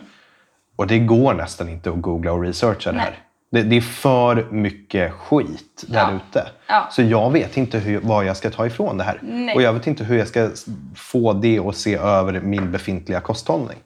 Och 0.75 0.87
det 0.87 0.99
går 0.99 1.33
nästan 1.33 1.69
inte 1.69 1.89
att 1.89 2.01
googla 2.01 2.31
och 2.31 2.41
researcha 2.43 2.91
det 2.91 2.99
här. 2.99 3.17
Det, 3.51 3.61
det 3.63 3.77
är 3.77 3.81
för 3.81 4.47
mycket 4.51 5.11
skit 5.13 5.83
där 5.87 5.99
Ja. 5.99 6.11
ute. 6.29 6.47
Ja. 6.67 6.87
Så 6.91 7.01
jag 7.01 7.31
vet 7.31 7.57
inte 7.57 7.79
hur, 7.79 7.99
vad 8.03 8.25
jag 8.25 8.37
ska 8.37 8.49
ta 8.49 8.65
ifrån 8.65 8.97
det 8.97 9.03
här. 9.03 9.19
Nej. 9.21 9.55
Och 9.55 9.61
jag 9.61 9.73
vet 9.73 9.87
inte 9.87 10.03
hur 10.03 10.17
jag 10.17 10.27
ska 10.27 10.49
få 10.95 11.33
det 11.33 11.59
att 11.59 11.75
se 11.75 11.95
över 11.95 12.39
min 12.41 12.71
befintliga 12.71 13.19
kosthållning. 13.19 13.77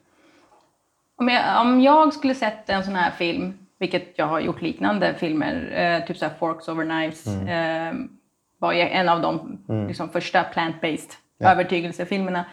Om 1.20 1.28
jag, 1.28 1.60
om 1.60 1.80
jag 1.80 2.12
skulle 2.12 2.34
sett 2.34 2.70
en 2.70 2.84
sån 2.84 2.94
här 2.96 3.10
film, 3.10 3.58
vilket 3.78 4.12
jag 4.18 4.26
har 4.26 4.40
gjort 4.40 4.62
liknande 4.62 5.14
filmer, 5.14 5.70
eh, 5.74 6.06
typ 6.06 6.16
så 6.16 6.26
Forks 6.38 6.68
over 6.68 6.84
Knives, 6.84 7.26
Mm. 7.26 7.48
eh, 7.48 7.94
var 8.58 8.72
ju 8.72 8.80
en 8.80 9.08
av 9.08 9.20
de 9.20 9.58
liksom, 9.88 10.08
första 10.08 10.42
plant-based 10.42 11.10
övertygelsefilmerna. 11.44 12.44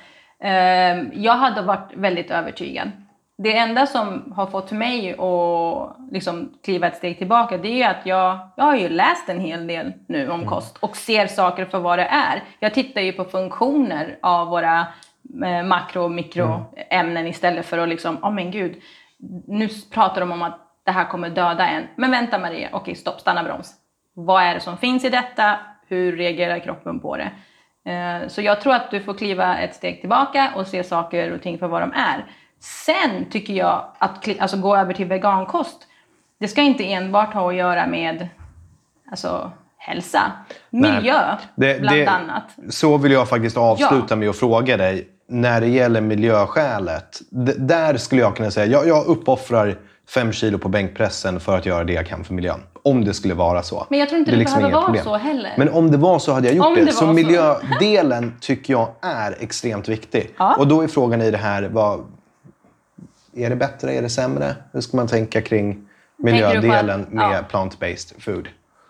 Eh, 0.43 1.01
jag 1.13 1.33
hade 1.35 1.61
varit 1.61 1.91
väldigt 1.95 2.31
övertygad. 2.31 2.91
Det 3.37 3.57
enda 3.57 3.85
som 3.87 4.33
har 4.35 4.45
fått 4.47 4.71
mig 4.71 5.11
att 5.13 5.95
liksom 6.11 6.53
kliva 6.63 6.87
ett 6.87 6.97
steg 6.97 7.17
tillbaka 7.17 7.57
det 7.57 7.81
är 7.83 7.89
att 7.89 8.05
jag, 8.05 8.39
jag 8.57 8.63
har 8.65 8.75
ju 8.75 8.89
läst 8.89 9.29
en 9.29 9.39
hel 9.39 9.67
del 9.67 9.93
nu 10.07 10.29
om 10.29 10.45
kost 10.45 10.77
och 10.77 10.97
ser 10.97 11.27
saker 11.27 11.65
för 11.65 11.79
vad 11.79 11.99
det 11.99 12.05
är. 12.05 12.43
Jag 12.59 12.73
tittar 12.73 13.01
ju 13.01 13.11
på 13.13 13.23
funktioner 13.23 14.17
av 14.21 14.47
våra 14.47 14.87
makro 15.65 16.03
och 16.03 16.11
mikroämnen 16.11 17.27
istället 17.27 17.65
för 17.65 17.77
att 17.77 17.89
liksom, 17.89 18.17
åh 18.21 18.29
oh, 18.29 18.33
men 18.33 18.51
gud, 18.51 18.81
nu 19.47 19.69
pratar 19.93 20.21
de 20.21 20.31
om 20.31 20.41
att 20.41 20.59
det 20.85 20.91
här 20.91 21.05
kommer 21.05 21.29
döda 21.29 21.67
en. 21.67 21.87
Men 21.95 22.11
vänta 22.11 22.39
Maria, 22.39 22.69
okej 22.71 22.95
stopp, 22.95 23.19
stanna 23.19 23.43
broms. 23.43 23.73
Vad 24.13 24.43
är 24.43 24.53
det 24.53 24.59
som 24.59 24.77
finns 24.77 25.05
i 25.05 25.09
detta? 25.09 25.59
Hur 25.87 26.17
reagerar 26.17 26.59
kroppen 26.59 26.99
på 26.99 27.17
det? 27.17 27.31
Eh, 27.91 28.27
så 28.27 28.41
jag 28.41 28.61
tror 28.61 28.73
att 28.73 28.91
du 28.91 28.99
får 28.99 29.13
kliva 29.13 29.57
ett 29.57 29.75
steg 29.75 29.99
tillbaka 29.99 30.51
och 30.55 30.67
se 30.67 30.83
saker 30.83 31.31
och 31.31 31.41
ting 31.41 31.57
för 31.59 31.67
vad 31.67 31.81
de 31.81 31.91
är. 31.93 32.25
Sen 32.59 33.29
tycker 33.29 33.53
jag 33.53 33.85
att 33.97 34.27
alltså, 34.39 34.57
gå 34.57 34.75
över 34.75 34.93
till 34.93 35.05
vegankost, 35.05 35.87
det 36.39 36.47
ska 36.47 36.61
inte 36.61 36.91
enbart 36.91 37.33
ha 37.33 37.49
att 37.49 37.55
göra 37.55 37.87
med 37.87 38.27
alltså, 39.11 39.51
hälsa, 39.77 40.31
miljö 40.69 41.37
det, 41.55 41.81
bland 41.81 41.97
det, 41.97 42.07
annat. 42.07 42.57
Så 42.69 42.97
vill 42.97 43.11
jag 43.11 43.29
faktiskt 43.29 43.57
avsluta 43.57 44.05
ja. 44.09 44.15
med 44.15 44.29
att 44.29 44.39
fråga 44.39 44.77
dig. 44.77 45.09
När 45.33 45.61
det 45.61 45.67
gäller 45.67 46.01
miljöskälet, 46.01 47.21
där 47.57 47.97
skulle 47.97 48.21
jag 48.21 48.35
kunna 48.35 48.51
säga, 48.51 48.65
jag, 48.65 48.87
jag 48.87 49.05
uppoffrar 49.05 49.77
fem 50.09 50.31
kilo 50.31 50.57
på 50.57 50.69
bänkpressen 50.69 51.39
för 51.39 51.57
att 51.57 51.65
göra 51.65 51.83
det 51.83 51.93
jag 51.93 52.07
kan 52.07 52.23
för 52.23 52.33
miljön. 52.33 52.63
Om 52.83 53.05
det 53.05 53.13
skulle 53.13 53.33
vara 53.33 53.63
så. 53.63 53.87
Men 53.89 53.99
jag 53.99 54.09
tror 54.09 54.19
inte 54.19 54.31
det, 54.31 54.35
det 54.35 54.39
liksom 54.39 54.57
behöver 54.57 54.75
vara 54.75 54.85
problem. 54.85 55.03
så 55.03 55.15
heller. 55.15 55.53
Men 55.57 55.69
om 55.69 55.91
det 55.91 55.97
var 55.97 56.19
så 56.19 56.33
hade 56.33 56.47
jag 56.47 56.55
gjort 56.55 56.65
om 56.65 56.75
det. 56.75 56.85
det 56.85 56.91
så 56.91 57.13
miljödelen 57.13 58.33
tycker 58.41 58.73
jag 58.73 58.89
är 59.01 59.35
extremt 59.39 59.89
viktig. 59.89 60.29
Ja. 60.37 60.55
Och 60.55 60.67
då 60.67 60.81
är 60.81 60.87
frågan 60.87 61.21
i 61.21 61.31
det 61.31 61.37
här, 61.37 61.69
vad, 61.71 62.05
är 63.35 63.49
det 63.49 63.55
bättre, 63.55 63.93
är 63.93 64.01
det 64.01 64.09
sämre? 64.09 64.55
Hur 64.73 64.81
ska 64.81 64.97
man 64.97 65.07
tänka 65.07 65.41
kring 65.41 65.87
miljödelen 66.17 67.07
med 67.09 67.31
ja. 67.31 67.43
plant-based 67.49 68.21
food? 68.21 68.47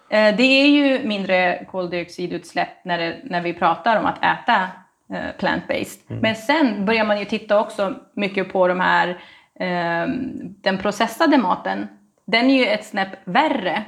Eh, 0.10 0.36
det 0.36 0.44
är 0.44 0.68
ju 0.68 1.08
mindre 1.08 1.66
koldioxidutsläpp 1.72 2.86
när, 2.86 2.98
det, 2.98 3.18
när 3.24 3.42
vi 3.42 3.54
pratar 3.54 4.00
om 4.00 4.06
att 4.06 4.18
äta 4.18 4.68
plant-based. 5.12 6.10
Mm. 6.10 6.22
Men 6.22 6.36
sen 6.36 6.86
börjar 6.86 7.06
man 7.06 7.20
ju 7.20 7.26
titta 7.26 7.60
också 7.60 7.96
mycket 8.16 8.54
på 8.54 8.68
de 8.68 8.80
här 8.80 9.18
Ehm, 9.62 10.56
den 10.62 10.78
processade 10.78 11.38
maten, 11.38 11.88
den 12.28 12.50
är 12.50 12.60
ju 12.60 12.66
ett 12.66 12.86
snäpp 12.86 13.10
värre 13.24 13.84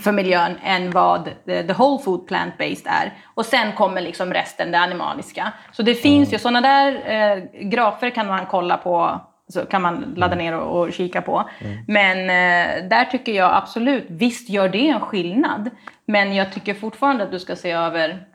för 0.00 0.12
miljön 0.12 0.56
än 0.64 0.90
vad 0.90 1.24
the 1.46 1.72
whole 1.72 2.02
food 2.02 2.28
plant-based 2.28 2.86
är. 2.86 3.12
Och 3.34 3.46
sen 3.46 3.72
kommer 3.72 4.00
liksom 4.00 4.32
resten, 4.32 4.70
det 4.70 4.78
animaliska. 4.78 5.52
Så 5.72 5.82
det 5.82 5.94
finns 5.94 6.32
ju 6.32 6.38
sådana 6.38 6.60
där 6.60 7.02
eh, 7.06 7.44
grafer 7.60 8.10
kan 8.10 8.26
man 8.26 8.46
kolla 8.46 8.76
på, 8.76 9.20
så 9.48 9.66
kan 9.66 9.82
man 9.82 10.14
ladda 10.16 10.36
ner 10.36 10.60
och, 10.60 10.80
och 10.80 10.92
kika 10.92 11.22
på. 11.22 11.48
Mm. 11.58 11.84
Men 11.88 12.18
eh, 12.18 12.88
där 12.88 13.04
tycker 13.04 13.32
jag 13.32 13.54
absolut, 13.54 14.06
visst 14.08 14.50
gör 14.50 14.68
det 14.68 14.88
en 14.88 15.00
skillnad. 15.00 15.70
Men 16.06 16.34
jag 16.34 16.52
tycker 16.52 16.74
fortfarande 16.74 17.24
att 17.24 17.32
du 17.32 17.38
ska 17.38 17.56
se 17.56 17.70
över 17.70 18.26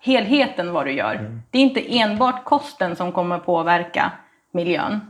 helheten 0.00 0.72
vad 0.72 0.86
du 0.86 0.92
gör. 0.92 1.14
Mm. 1.14 1.42
Det 1.50 1.58
är 1.58 1.62
inte 1.62 1.98
enbart 1.98 2.44
kosten 2.44 2.96
som 2.96 3.12
kommer 3.12 3.38
påverka 3.38 4.12
miljön. 4.52 5.00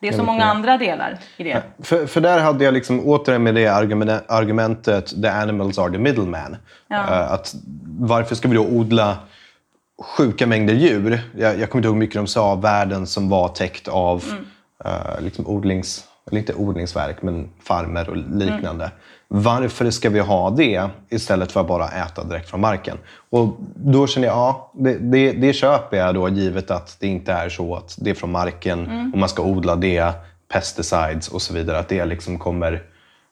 Det 0.00 0.08
är 0.08 0.12
så 0.12 0.22
många 0.22 0.44
andra 0.44 0.78
delar 0.78 1.18
i 1.36 1.44
det. 1.44 1.62
För, 1.82 2.06
för 2.06 2.20
där 2.20 2.40
hade 2.40 2.64
jag 2.64 2.74
liksom 2.74 3.00
återigen 3.06 3.42
med 3.42 3.54
det 3.54 3.66
argumentet 4.28 5.22
the 5.22 5.28
animals 5.28 5.78
are 5.78 5.92
the 5.92 5.98
middleman. 5.98 6.56
Ja. 6.88 6.96
Uh, 6.96 7.32
att 7.32 7.54
varför 7.98 8.34
ska 8.34 8.48
vi 8.48 8.54
då 8.54 8.66
odla 8.66 9.18
sjuka 10.16 10.46
mängder 10.46 10.74
djur? 10.74 11.20
Jag, 11.36 11.58
jag 11.58 11.70
kommer 11.70 11.80
inte 11.80 11.88
ihåg 11.88 11.94
hur 11.94 12.00
mycket 12.00 12.16
de 12.16 12.26
sa, 12.26 12.54
världen 12.54 13.06
som 13.06 13.28
var 13.28 13.48
täckt 13.48 13.88
av 13.88 14.24
mm. 14.30 14.44
uh, 14.84 15.22
liksom 15.24 15.46
odlings, 15.46 16.04
eller 16.30 16.38
inte 16.38 16.54
odlingsverk, 16.54 17.22
men 17.22 17.50
farmer 17.62 18.08
och 18.08 18.16
liknande. 18.16 18.84
Mm. 18.84 18.96
Varför 19.32 19.90
ska 19.90 20.10
vi 20.10 20.20
ha 20.20 20.50
det 20.50 20.88
istället 21.08 21.52
för 21.52 21.60
att 21.60 21.68
bara 21.68 21.88
äta 21.88 22.24
direkt 22.24 22.50
från 22.50 22.60
marken? 22.60 22.98
Och 23.30 23.56
då 23.74 24.06
känner 24.06 24.28
jag, 24.28 24.36
ja, 24.36 24.72
det, 24.74 24.98
det, 24.98 25.32
det 25.32 25.52
köper 25.52 25.96
jag 25.96 26.14
då 26.14 26.28
givet 26.28 26.70
att 26.70 26.96
det 27.00 27.06
inte 27.06 27.32
är 27.32 27.48
så 27.48 27.74
att 27.74 27.96
det 28.00 28.10
är 28.10 28.14
från 28.14 28.32
marken 28.32 28.86
mm. 28.86 29.12
och 29.12 29.18
man 29.18 29.28
ska 29.28 29.42
odla 29.42 29.76
det, 29.76 30.12
pesticides 30.52 31.28
och 31.28 31.42
så 31.42 31.54
vidare. 31.54 31.78
Att 31.78 31.88
det 31.88 32.04
liksom 32.04 32.38
kommer 32.38 32.82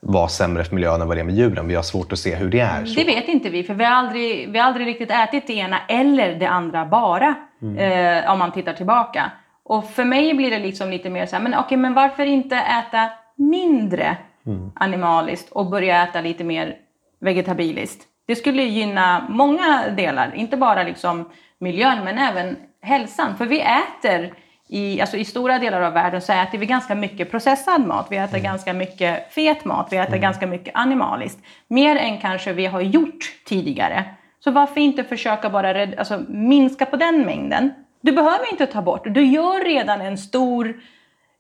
vara 0.01 0.29
sämre 0.29 0.65
för 0.65 0.75
miljön 0.75 1.01
än 1.01 1.09
vad 1.09 1.17
det 1.17 1.21
är 1.21 1.25
med 1.25 1.35
djuren. 1.35 1.69
Vi 1.69 1.75
har 1.75 1.83
svårt 1.83 2.13
att 2.13 2.19
se 2.19 2.35
hur 2.35 2.51
det 2.51 2.61
är. 2.61 2.85
Så. 2.85 2.95
Det 3.01 3.07
vet 3.07 3.29
inte 3.29 3.51
vi, 3.51 3.65
för 3.65 3.75
vi 3.75 3.85
har 3.85 3.93
aldrig, 3.93 4.53
vi 4.53 4.59
har 4.59 4.67
aldrig 4.67 4.87
riktigt 4.87 5.11
ätit 5.11 5.47
det 5.47 5.53
ena 5.53 5.79
eller 5.89 6.35
det 6.35 6.47
andra 6.47 6.87
bara. 6.87 7.35
Mm. 7.63 7.79
Eh, 8.25 8.33
om 8.33 8.39
man 8.39 8.53
tittar 8.53 8.73
tillbaka. 8.73 9.31
Och 9.65 9.91
för 9.91 10.05
mig 10.05 10.35
blir 10.35 10.51
det 10.51 10.59
liksom 10.59 10.91
lite 10.91 11.11
mer 11.11 11.27
så 11.27 11.37
här, 11.37 11.43
men 11.43 11.55
okej, 11.55 11.65
okay, 11.65 11.79
men 11.79 11.95
varför 11.95 12.27
inte 12.27 12.57
äta 12.57 13.09
mindre? 13.37 14.17
Mm. 14.49 14.73
animaliskt 14.75 15.53
och 15.53 15.67
börja 15.67 16.03
äta 16.03 16.21
lite 16.21 16.45
mer 16.45 16.77
vegetabiliskt. 17.21 18.05
Det 18.27 18.37
skulle 18.37 18.63
gynna 18.63 19.27
många 19.29 19.85
delar, 19.97 20.35
inte 20.35 20.57
bara 20.57 20.83
liksom 20.83 21.31
miljön 21.59 22.05
men 22.05 22.19
även 22.19 22.57
hälsan. 22.83 23.37
För 23.37 23.47
vi 23.47 23.61
äter 23.61 24.35
i, 24.69 25.01
alltså 25.01 25.17
i 25.17 25.25
stora 25.25 25.59
delar 25.59 25.81
av 25.81 25.93
världen 25.93 26.23
så 26.23 26.33
äter 26.33 26.59
vi 26.59 26.67
ganska 26.67 26.95
mycket 26.95 27.31
processad 27.31 27.87
mat. 27.87 28.07
Vi 28.11 28.17
äter 28.17 28.35
mm. 28.35 28.45
ganska 28.45 28.73
mycket 28.73 29.33
fet 29.33 29.65
mat, 29.65 29.89
vi 29.91 29.97
äter 29.97 30.09
mm. 30.09 30.21
ganska 30.21 30.47
mycket 30.47 30.75
animaliskt. 30.77 31.39
Mer 31.69 31.97
än 31.97 32.19
kanske 32.19 32.53
vi 32.53 32.67
har 32.67 32.81
gjort 32.81 33.33
tidigare. 33.45 34.05
Så 34.41 34.51
varför 34.51 34.81
inte 34.81 35.05
försöka 35.05 35.51
bara 35.51 35.83
alltså, 35.99 36.25
minska 36.29 36.87
på 36.87 36.97
den 36.97 37.27
mängden? 37.27 37.73
Du 38.01 38.13
behöver 38.13 38.51
inte 38.51 38.67
ta 38.67 38.83
bort, 38.83 39.05
du 39.05 39.25
gör 39.25 39.65
redan 39.65 40.01
en 40.01 40.19
stor 40.19 40.81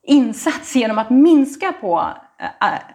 insats 0.03 0.77
genom 0.77 0.99
att 0.99 1.11
minska 1.11 1.73
på 1.73 2.05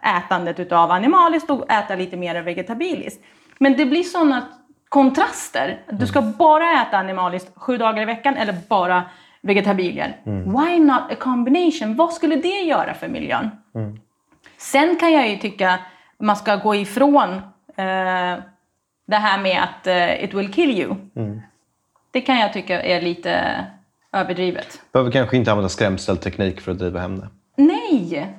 ätandet 0.02 0.60
utav 0.60 0.90
animaliskt 0.90 1.50
och 1.50 1.72
äta 1.72 1.94
lite 1.94 2.16
mer 2.16 2.42
vegetabiliskt. 2.42 3.24
Men 3.58 3.76
det 3.76 3.86
blir 3.86 4.02
sådana 4.02 4.42
kontraster. 4.88 5.80
Du 5.90 6.06
ska 6.06 6.22
bara 6.22 6.82
äta 6.82 6.96
animaliskt 6.96 7.52
sju 7.56 7.76
dagar 7.76 8.02
i 8.02 8.04
veckan 8.04 8.36
eller 8.36 8.54
bara 8.68 9.02
vegetabilier. 9.40 10.16
Mm. 10.26 10.44
Why 10.44 10.78
not 10.78 11.02
a 11.10 11.16
combination? 11.20 11.96
Vad 11.96 12.12
skulle 12.12 12.36
det 12.36 12.62
göra 12.62 12.94
för 12.94 13.08
miljön? 13.08 13.50
Mm. 13.74 14.00
Sen 14.58 14.96
kan 14.96 15.12
jag 15.12 15.28
ju 15.28 15.36
tycka 15.36 15.70
att 15.70 15.80
man 16.18 16.36
ska 16.36 16.56
gå 16.56 16.74
ifrån 16.74 17.34
eh, 17.76 18.38
det 19.06 19.16
här 19.16 19.42
med 19.42 19.62
att 19.62 19.86
eh, 19.86 20.24
it 20.24 20.34
will 20.34 20.52
kill 20.52 20.70
you. 20.70 20.94
Mm. 21.16 21.40
Det 22.10 22.20
kan 22.20 22.38
jag 22.38 22.52
tycka 22.52 22.82
är 22.82 23.00
lite 23.00 23.64
överdrivet. 24.12 24.80
Behöver 24.92 25.10
kanske 25.10 25.36
inte 25.36 25.50
använda 25.50 25.68
skrämselteknik 25.68 26.60
för 26.60 26.72
att 26.72 26.78
driva 26.78 27.00
hem 27.00 27.20
det. 27.20 27.28
Nej! 27.56 28.34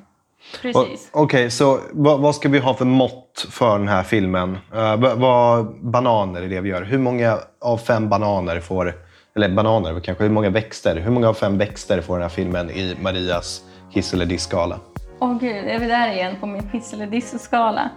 Precis. 0.61 1.09
Okej, 1.11 1.23
okay, 1.23 1.49
så 1.49 1.79
vad, 1.91 2.19
vad, 2.19 2.35
ska 2.35 2.49
vi 2.49 2.59
ha 2.59 2.73
för 2.73 2.85
mått 2.85 3.47
för 3.51 3.77
den 3.77 3.87
här 3.87 4.03
filmen? 4.03 4.57
Uh, 4.75 5.15
vad, 5.15 5.75
bananer 5.81 6.41
är 6.41 6.49
det 6.49 6.61
vi 6.61 6.69
gör. 6.69 6.81
Hur 6.81 6.97
många 6.97 7.37
av 7.61 7.77
fem 7.77 8.09
bananer 8.09 8.59
får, 8.59 8.93
eller 9.35 9.49
bananer 9.49 9.99
kanske, 9.99 10.23
hur 10.23 10.31
många 10.31 10.49
växter? 10.49 10.95
Hur 10.95 11.11
många 11.11 11.29
av 11.29 11.33
fem 11.33 11.57
växter 11.57 12.01
får 12.01 12.13
den 12.13 12.21
här 12.21 12.29
filmen 12.29 12.69
i 12.69 12.95
Marias 13.01 13.61
hiss 13.91 14.13
eller 14.13 14.25
diss-skala? 14.25 14.79
Åh 15.19 15.31
oh, 15.31 15.39
gud, 15.39 15.65
är 15.65 15.79
vi 15.79 15.85
där 15.85 16.13
igen 16.13 16.35
på 16.39 16.45
min 16.45 16.69
hiss 16.69 16.93
eller 16.93 17.07
diss-skala? 17.07 17.89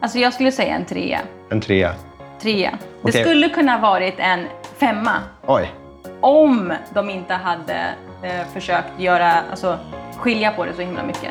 Alltså 0.00 0.18
jag 0.18 0.34
skulle 0.34 0.52
säga 0.52 0.74
en 0.74 0.84
trea. 0.84 1.20
En 1.50 1.60
trea? 1.60 1.94
Trea. 2.42 2.78
Det 3.02 3.08
okay. 3.08 3.22
skulle 3.22 3.48
kunna 3.48 3.78
varit 3.78 4.14
en 4.18 4.46
femma. 4.76 5.12
Oj. 5.46 5.70
Om 6.20 6.72
de 6.94 7.10
inte 7.10 7.34
hade 7.34 7.94
eh, 8.22 8.46
försökt 8.54 9.00
göra, 9.00 9.32
alltså 9.50 9.78
skilja 10.16 10.50
på 10.50 10.64
det 10.64 10.72
så 10.72 10.82
himla 10.82 11.02
mycket. 11.02 11.30